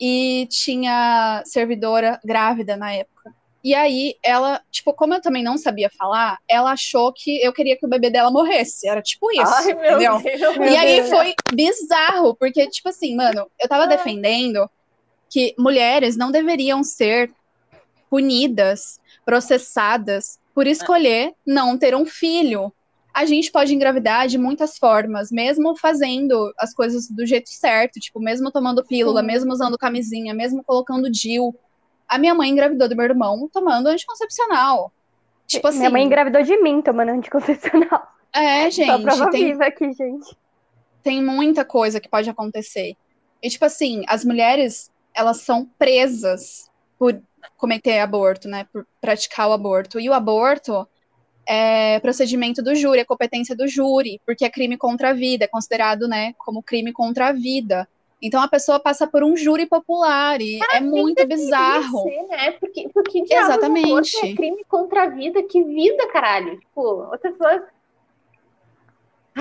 [0.00, 3.34] e tinha servidora grávida na época.
[3.64, 7.76] E aí, ela, tipo, como eu também não sabia falar, ela achou que eu queria
[7.76, 8.88] que o bebê dela morresse.
[8.88, 10.20] Era tipo isso, Ai, meu entendeu?
[10.20, 10.70] Deus.
[10.70, 14.70] E aí foi bizarro, porque, tipo assim, mano, eu tava defendendo
[15.28, 17.32] que mulheres não deveriam ser
[18.08, 22.72] punidas, processadas por escolher não ter um filho.
[23.12, 28.18] A gente pode engravidar de muitas formas, mesmo fazendo as coisas do jeito certo, tipo,
[28.18, 29.26] mesmo tomando pílula, Sim.
[29.26, 31.54] mesmo usando camisinha, mesmo colocando DIL.
[32.08, 34.90] A minha mãe engravidou do meu irmão tomando anticoncepcional.
[35.46, 38.08] Tipo assim, Minha mãe engravidou de mim tomando anticoncepcional.
[38.32, 40.36] é, Só prova gente, tem, viva aqui, gente.
[41.02, 42.96] tem muita coisa que pode acontecer.
[43.42, 47.20] E, tipo assim, as mulheres, elas são presas por
[47.56, 48.66] cometer aborto, né?
[48.72, 50.00] Por praticar o aborto.
[50.00, 50.86] E o aborto
[51.46, 55.48] é procedimento do júri, é competência do júri, porque é crime contra a vida, é
[55.48, 57.88] considerado, né, como crime contra a vida.
[58.20, 62.02] Então a pessoa passa por um júri popular e é muito bizarro.
[62.02, 62.52] Ser, né?
[62.52, 64.16] Porque, porque Exatamente.
[64.26, 65.42] É crime contra a vida.
[65.42, 66.58] Que vida, caralho.
[66.58, 67.66] Tipo, outra pessoa.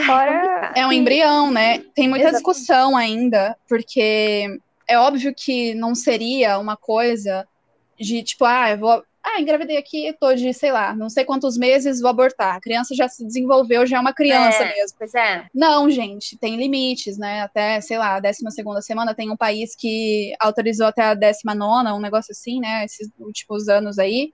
[0.06, 0.74] Fora.
[0.76, 1.80] É um que- embrião, né?
[1.96, 2.34] Tem muita Exatamente.
[2.34, 7.48] discussão ainda, porque é óbvio que não seria uma coisa
[8.00, 9.04] de tipo, ah, eu vou.
[9.24, 12.56] Ah, engravidei aqui, tô de, sei lá, não sei quantos meses, vou abortar.
[12.56, 14.76] A criança já se desenvolveu, já é uma criança É.
[14.76, 14.98] mesmo.
[15.00, 15.48] Pois é.
[15.52, 17.42] Não, gente, tem limites, né?
[17.42, 18.44] Até, sei lá, a 12
[18.82, 22.86] semana tem um país que autorizou até a 19, um negócio assim, né?
[22.86, 24.32] Esses últimos anos aí.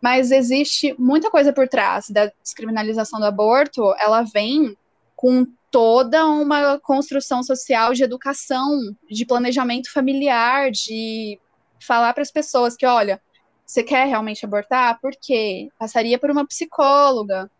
[0.00, 3.94] Mas existe muita coisa por trás da descriminalização do aborto.
[3.98, 4.74] Ela vem
[5.14, 8.70] com toda uma construção social de educação,
[9.10, 11.38] de planejamento familiar, de
[11.80, 13.20] falar para as pessoas que, olha,
[13.64, 14.98] você quer realmente abortar?
[15.00, 15.68] Por quê?
[15.78, 17.50] Passaria por uma psicóloga,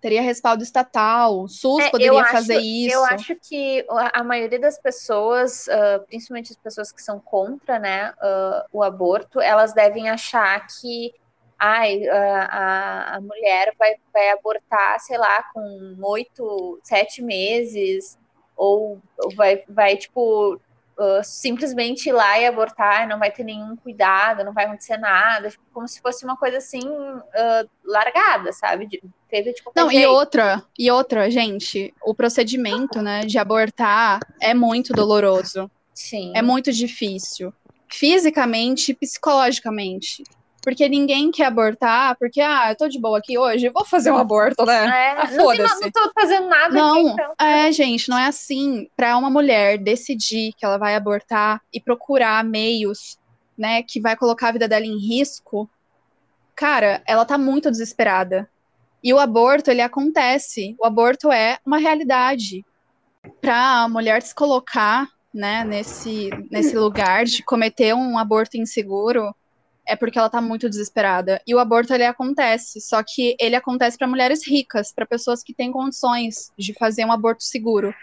[0.00, 2.94] teria respaldo estatal, o SUS É, poderia acho- fazer isso.
[2.94, 8.12] Eu acho que a maioria das pessoas, ah, principalmente as pessoas que são contra né,
[8.20, 11.12] ah, o aborto, elas devem achar que
[11.58, 18.18] ai, a, a- mulher vai, vai abortar, sei lá, com oito, sete meses,
[18.56, 19.00] ou,
[19.34, 20.60] vai, vai, tipo,
[20.98, 25.50] ah, simplesmente ir lá e abortar, não vai ter nenhum cuidado, não vai acontecer nada,
[25.50, 26.80] tipo, como se fosse uma coisa assim,
[27.34, 28.86] ah, largada, sabe?
[28.86, 34.20] De, feita de qualquer Não, e outra, e outra, gente, o procedimento, né, de abortar
[34.40, 36.32] é muito doloroso, Sim.
[36.34, 37.52] é muito difícil,
[37.90, 40.22] fisicamente e psicologicamente.
[40.66, 44.16] Porque ninguém quer abortar, porque, ah, eu tô de boa aqui hoje, vou fazer um
[44.16, 44.74] aborto, né?
[44.74, 45.80] É, Ah, não, tem, foda-se.
[45.80, 47.34] não tô fazendo nada aqui, Não, então.
[47.40, 48.88] é, gente, não é assim.
[48.96, 53.16] Para uma mulher decidir que ela vai abortar e procurar meios,
[53.56, 55.70] né, que vai colocar a vida dela em risco,
[56.56, 58.50] cara, ela tá muito desesperada.
[59.04, 60.74] E o aborto, ele acontece.
[60.80, 62.64] O aborto é uma realidade.
[63.40, 69.32] Para a mulher se colocar, né, nesse, nesse lugar de cometer um aborto inseguro,
[69.86, 71.40] é porque ela tá muito desesperada.
[71.46, 75.54] E o aborto ele acontece, só que ele acontece para mulheres ricas, para pessoas que
[75.54, 77.94] têm condições de fazer um aborto seguro.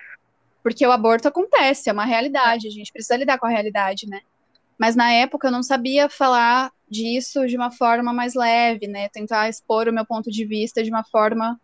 [0.63, 4.21] Porque o aborto acontece, é uma realidade, a gente precisa lidar com a realidade, né?
[4.77, 9.09] Mas na época eu não sabia falar disso de uma forma mais leve, né?
[9.09, 11.59] Tentar expor o meu ponto de vista de uma forma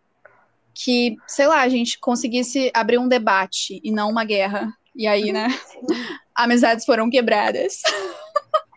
[0.74, 4.72] que, sei lá, a gente conseguisse abrir um debate e não uma guerra.
[4.94, 5.48] E aí, né?
[6.34, 7.80] Amizades foram quebradas.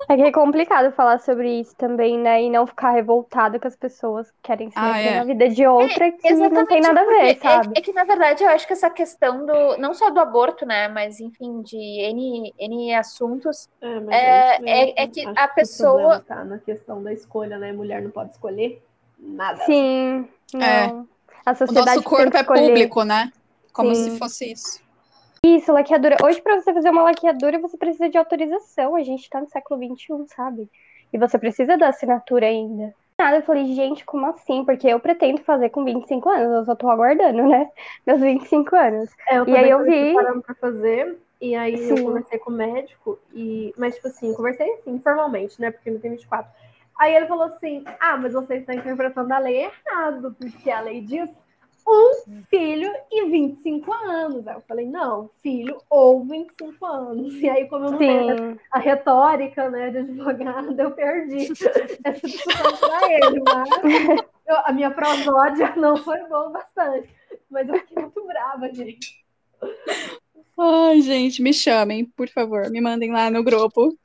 [0.09, 2.43] É que é complicado falar sobre isso também, né?
[2.43, 5.15] E não ficar revoltado com as pessoas que querem se Ah, meter é.
[5.17, 7.73] na vida de outra que não tem nada a ver, é- sabe?
[7.77, 9.77] É, que, na verdade, eu acho que essa questão do.
[9.77, 10.87] Não só do aborto, né?
[10.89, 13.69] Mas, enfim, de N, N assuntos.
[13.81, 17.57] É, mas É- é- é que a o pessoa- problema tá na questão da escolha,
[17.57, 17.71] né?
[17.71, 18.83] Mulher não pode escolher
[19.17, 19.63] nada.
[19.65, 20.61] Sim, não.
[20.61, 20.93] É.
[21.45, 23.31] A O sociedade nosso tem corpo que é público, né?
[23.73, 24.11] Como Sim.
[24.11, 24.82] se fosse isso.
[25.45, 26.17] Isso, laqueadura.
[26.23, 28.95] Hoje, pra você fazer uma laqueadura, você precisa de autorização.
[28.95, 30.69] A gente tá no século XXI, sabe?
[31.11, 32.93] E você precisa da assinatura ainda.
[33.19, 34.65] Nada, eu falei, gente, como assim?
[34.65, 37.69] Porque eu pretendo fazer com 25 anos, eu só tô aguardando, né?
[38.07, 39.09] Meus 25 anos.
[39.29, 41.19] É, eu E aí eu vi- pra fazer.
[41.39, 41.89] E aí Sim.
[41.89, 43.73] eu conversei com o médico, e...
[43.77, 45.71] mas, tipo assim, conversei assim, informalmente, né?
[45.71, 46.49] Porque não tem 24.
[46.97, 51.01] Aí ele falou assim: Ah, mas você está interpretando a lei errado, porque a lei
[51.01, 51.29] diz
[51.87, 54.47] um filho e 25 anos.
[54.47, 57.33] Aí eu falei: Não, filho ou 25 anos.
[57.35, 61.47] E aí, como eu não tenho a retórica, né, de advogada, eu perdi
[62.03, 63.69] essa discussão para ele, mas
[64.47, 67.09] eu- a minha prosódia não foi boa bastante.
[67.49, 69.23] Mas eu fiquei muito brava, gente.
[70.57, 72.69] Ai, gente, me chamem, por favor.
[72.69, 73.97] Me mandem lá no grupo.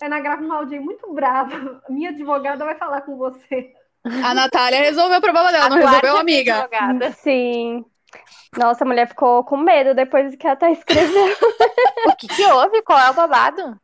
[0.00, 1.82] Grava uma áudio aí muito brava.
[1.88, 3.72] Minha advogada vai falar com você.
[4.04, 6.68] A Natália resolveu o problema dela, não Aguarde resolveu, a amiga?
[7.22, 7.84] Sim.
[8.56, 11.36] Nossa, a mulher ficou com medo depois que ela tá escrevendo.
[12.06, 12.82] O que, que houve?
[12.82, 13.78] Qual é o babado?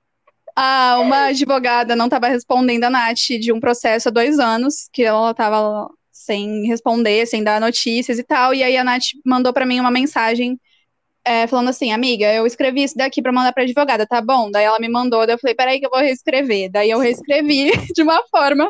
[0.55, 5.05] Ah, uma advogada não estava respondendo a Nath de um processo há dois anos, que
[5.05, 8.53] ela estava sem responder, sem dar notícias e tal.
[8.53, 10.61] E aí a Nath mandou para mim uma mensagem
[11.25, 14.51] é, falando assim, amiga, eu escrevi isso daqui para mandar para advogada, tá bom?
[14.51, 16.71] Daí ela me mandou, daí eu falei, peraí que eu vou reescrever.
[16.71, 18.69] Daí eu reescrevi de uma forma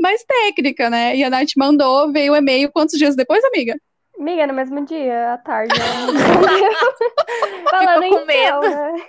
[0.00, 1.14] mais técnica, né?
[1.16, 3.74] E a Nath mandou, veio o e-mail quantos dias depois, amiga?
[4.18, 5.74] Amiga, no mesmo dia, à tarde.
[7.70, 8.74] Falando Ficou com então, medo.
[8.76, 9.06] né?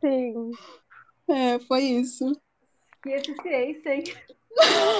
[0.00, 0.50] Sim,
[1.28, 2.24] É, foi isso.
[3.06, 4.04] E eficiência, hein?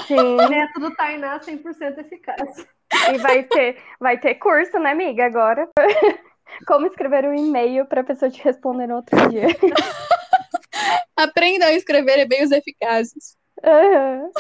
[0.06, 0.36] sim.
[0.48, 2.66] Método Tainá 100% eficaz.
[3.15, 5.69] E vai ter, vai ter curso, né, amiga, agora?
[6.66, 9.47] Como escrever um e-mail pra pessoa te responder no outro dia.
[11.16, 13.36] Aprenda a escrever e-mails eficazes.
[13.65, 14.31] Aham.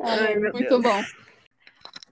[0.00, 1.02] Ai, meu Muito bom.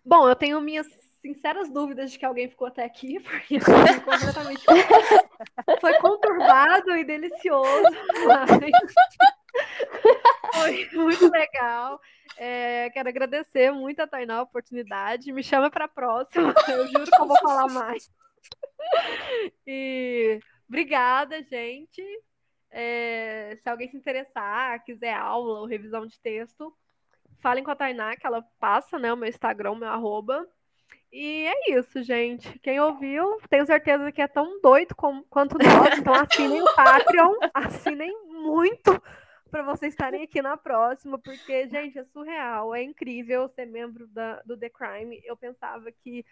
[0.05, 0.87] Bom, eu tenho minhas
[1.21, 4.65] sinceras dúvidas de que alguém ficou até aqui, porque foi completamente.
[5.81, 7.85] foi conturbado e delicioso,
[10.53, 11.99] foi muito legal.
[12.37, 15.33] É, quero agradecer muito a Tainá a oportunidade.
[15.33, 16.53] Me chama para a próxima.
[16.69, 18.11] Eu juro que eu vou falar mais.
[19.67, 20.39] E
[20.69, 22.03] obrigada, gente.
[22.77, 26.75] É, se alguém se interessar, quiser aula ou revisão de texto,
[27.39, 29.13] falem com a Tainá, que ela passa, né?
[29.13, 30.45] O meu Instagram, o meu arroba.
[31.13, 32.59] E é isso, gente.
[32.59, 35.97] Quem ouviu, tenho certeza que é tão doido como, quanto nós.
[35.97, 39.01] Então assinem o Patreon, assinem muito
[39.55, 44.43] para vocês estarem aqui na próxima, porque, gente, é surreal, é incrível ser membro da,
[44.45, 45.23] do The Crime.
[45.25, 46.27] Eu pensava que,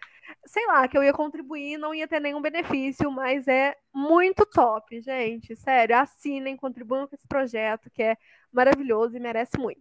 [0.45, 4.45] sei lá, que eu ia contribuir e não ia ter nenhum benefício, mas é muito
[4.45, 5.55] top, gente.
[5.55, 8.17] Sério, assinem, contribuam com esse projeto, que é
[8.51, 9.79] maravilhoso e merece muito.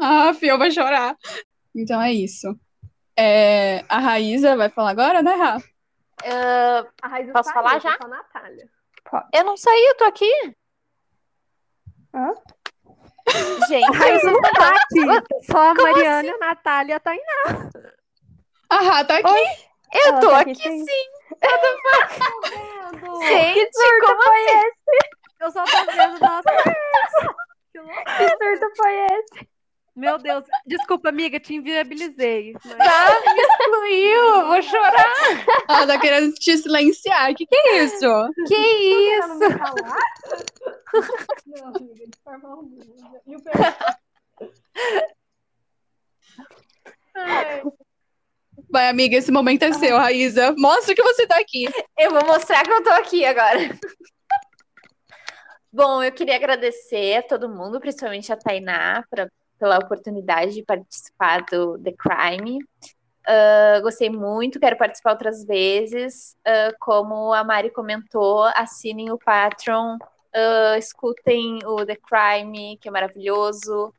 [0.00, 1.14] Ah, Fio vai chorar.
[1.74, 2.58] Então é isso.
[3.14, 5.58] É, a Raíza vai falar agora, né, Ra?
[6.24, 7.98] Ah, A Raiz Posso falar foi já?
[8.08, 8.66] Natália.
[9.34, 10.56] eu não saí, eu tô aqui.
[12.16, 12.32] Hã?
[13.28, 15.44] A Gente, Raiz não tá aqui.
[15.50, 17.70] Só a Mariana e a Natália tá Tainá.
[18.70, 19.28] A Ra tá aqui.
[19.94, 20.84] eu Ela tô tá aqui sim.
[20.84, 21.04] sim.
[21.42, 23.20] vendo?
[23.26, 24.98] Gente, surto como foi esse?
[25.40, 26.42] Eu só tô vendo nossa.
[27.72, 28.04] Que louco.
[28.04, 29.48] Que surto foi esse?
[29.96, 30.44] Meu Deus.
[30.66, 32.52] Desculpa, amiga, te inviabilizei.
[32.64, 32.76] Mas...
[32.76, 33.20] tá?
[33.34, 35.14] Me excluiu, vou chorar.
[35.68, 37.34] Ela tá querendo te silenciar.
[37.34, 38.06] Que que é isso?
[38.46, 39.42] Que não isso?
[41.46, 42.84] Não, amiga, de forma alguma.
[43.26, 43.40] E o
[48.70, 50.54] Vai, amiga, esse momento é seu, Raíza.
[50.58, 51.64] Mostra que você tá aqui.
[51.98, 53.58] Eu vou mostrar que eu tô aqui agora.
[55.72, 59.28] Bom, eu queria agradecer a todo mundo, principalmente a Tainá, pra-
[59.58, 62.58] pela oportunidade de participar do The Crime.
[63.26, 66.36] Ah, gostei muito, quero participar outras vezes.
[66.46, 69.98] Ah, como a Mari comentou, assinem o Patreon,
[70.34, 73.92] ah, escutem o The Crime, que é maravilhoso.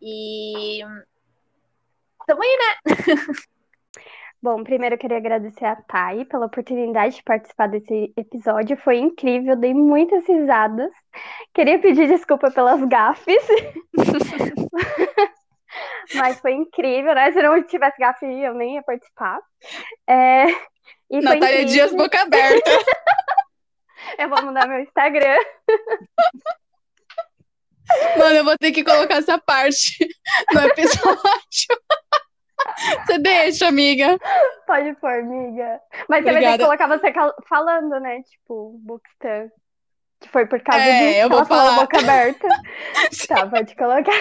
[0.00, 0.80] E.
[2.26, 2.96] Tamo aí, né?
[4.42, 8.76] Bom, primeiro eu queria agradecer a Thay pela oportunidade de participar desse episódio.
[8.78, 10.90] Foi incrível, dei muitas risadas.
[11.54, 13.40] Queria pedir desculpa pelas gafes.
[16.16, 17.30] Mas foi incrível, né?
[17.30, 19.38] Se não tivesse gafe, eu nem ia participar.
[20.08, 20.46] É,
[21.08, 21.64] E Natália.
[21.64, 22.70] Dias, boca aberta.
[24.18, 25.38] Eu vou mudar meu Instagram.
[28.18, 30.06] Mano, eu vou ter que colocar essa parte
[30.52, 31.22] no episódio.
[33.06, 34.18] Você deixa, amiga.
[34.66, 35.80] Pode pôr, amiga.
[36.08, 36.58] Mas você vai ter Obrigada.
[36.58, 37.12] que colocar você
[37.48, 38.22] falando, né?
[38.22, 39.50] Tipo, Bookstan.
[40.20, 41.80] Que foi por causa É, disso eu vou ela falou falar.
[41.82, 42.48] boca aberta.
[43.28, 44.12] Tá, pode colocar.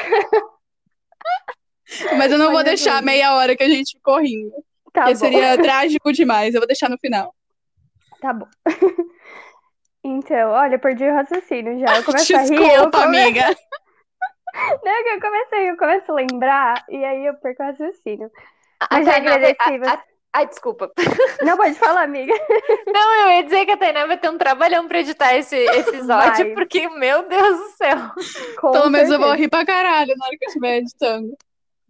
[2.18, 3.06] Mas eu não vou Olha deixar tudo.
[3.06, 4.52] meia hora que a gente ficou rindo.
[4.94, 5.20] Tá porque bom.
[5.20, 6.54] seria trágico demais.
[6.54, 7.34] Eu vou deixar no final.
[8.22, 8.48] Tá bom.
[10.04, 11.98] Então, olha, eu perdi o raciocínio já.
[11.98, 13.22] Eu começo a rir, eu Desculpa, come...
[13.22, 13.56] amiga.
[14.84, 18.30] Não, que eu comecei, eu começo a lembrar, e aí eu perco o raciocínio.
[18.92, 20.04] Mas é a- a-
[20.34, 20.90] Ai, desculpa.
[21.44, 22.34] Não pode falar, amiga.
[22.88, 26.46] Não, eu ia dizer que a Tainá vai ter um trabalhão pra editar esse episódio,
[26.46, 26.54] Vai.
[26.54, 27.98] porque, meu Deus do céu.
[28.60, 31.36] Com Pelo menos eu vou rir pra caralho na hora que eu estiver editando.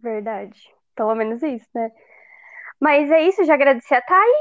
[0.00, 0.60] Verdade.
[0.96, 1.90] Pelo menos isso, né?
[2.80, 4.32] Mas é isso, já agradeci a Thay.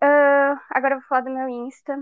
[0.00, 1.98] Ah, agora eu vou falar do meu Insta.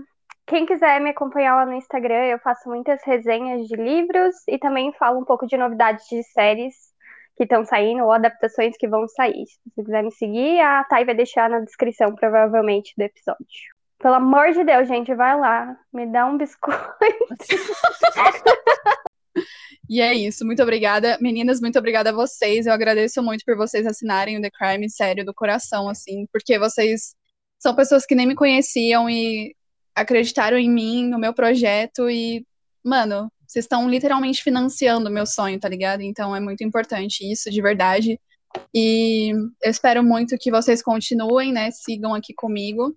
[0.49, 4.91] Quem quiser me acompanhar lá no Instagram, eu faço muitas resenhas de livros e também
[4.93, 6.73] falo um pouco de novidades de séries
[7.37, 9.45] que estão saindo ou adaptações que vão sair.
[9.45, 13.45] Se você quiser me seguir, a Thay vai deixar na descrição, provavelmente, do episódio.
[13.99, 15.77] Pelo amor de Deus, gente, vai lá.
[15.93, 16.79] Me dá um biscoito.
[19.91, 21.17] E é isso, muito obrigada.
[21.19, 22.67] Meninas, muito obrigada a vocês.
[22.67, 27.15] Eu agradeço muito por vocês assinarem o The Crime, sério, do coração, assim, porque vocês
[27.57, 29.55] são pessoas que nem me conheciam e
[29.99, 32.45] acreditaram em mim, no meu projeto e,
[32.83, 36.01] mano, vocês estão literalmente financiando o meu sonho, tá ligado?
[36.01, 38.19] Então é muito importante isso, de verdade.
[38.73, 39.31] E
[39.61, 41.69] eu espero muito que vocês continuem, né?
[41.71, 42.95] Sigam aqui comigo.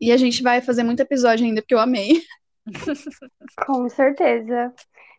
[0.00, 2.22] E a gente vai fazer muito episódio ainda, porque eu amei.
[3.66, 4.72] Com certeza.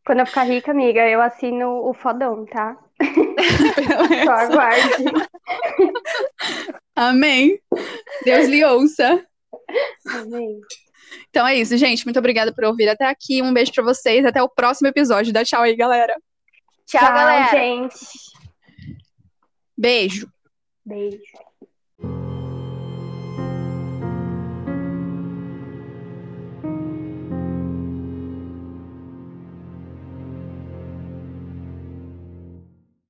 [0.05, 2.77] Quando eu ficar rica, amiga, eu assino o fodão, tá?
[4.25, 5.03] Só aguarde.
[6.95, 7.59] Amém.
[8.23, 9.25] Deus lhe ouça.
[10.07, 10.59] Amém.
[11.29, 12.05] Então é isso, gente.
[12.05, 13.41] Muito obrigada por ouvir até aqui.
[13.41, 14.25] Um beijo pra vocês.
[14.25, 15.33] Até o próximo episódio.
[15.33, 16.15] Dá tchau aí, galera.
[16.85, 17.51] Tchau, galera.
[17.51, 17.97] gente.
[19.77, 20.27] Beijo.
[20.85, 21.21] Beijo.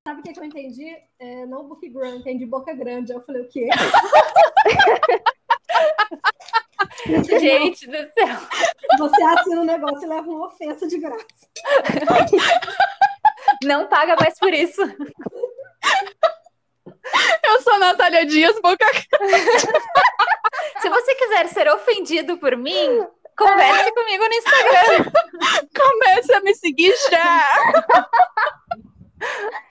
[0.06, 0.96] Sabe o que, que eu entendi?
[1.18, 3.12] É, não book grande, entendi boca grande.
[3.12, 3.68] Eu falei, o quê?
[7.06, 8.36] Gente do céu.
[8.98, 11.26] Você assina um negócio e leva uma ofensa de graça.
[13.62, 14.82] Não paga mais por isso.
[17.44, 18.86] Eu sou a Natália Dias, boca.
[20.80, 23.06] Se você quiser ser ofendido por mim,
[23.36, 25.12] converse comigo no Instagram.
[25.76, 27.46] Começa a me seguir já.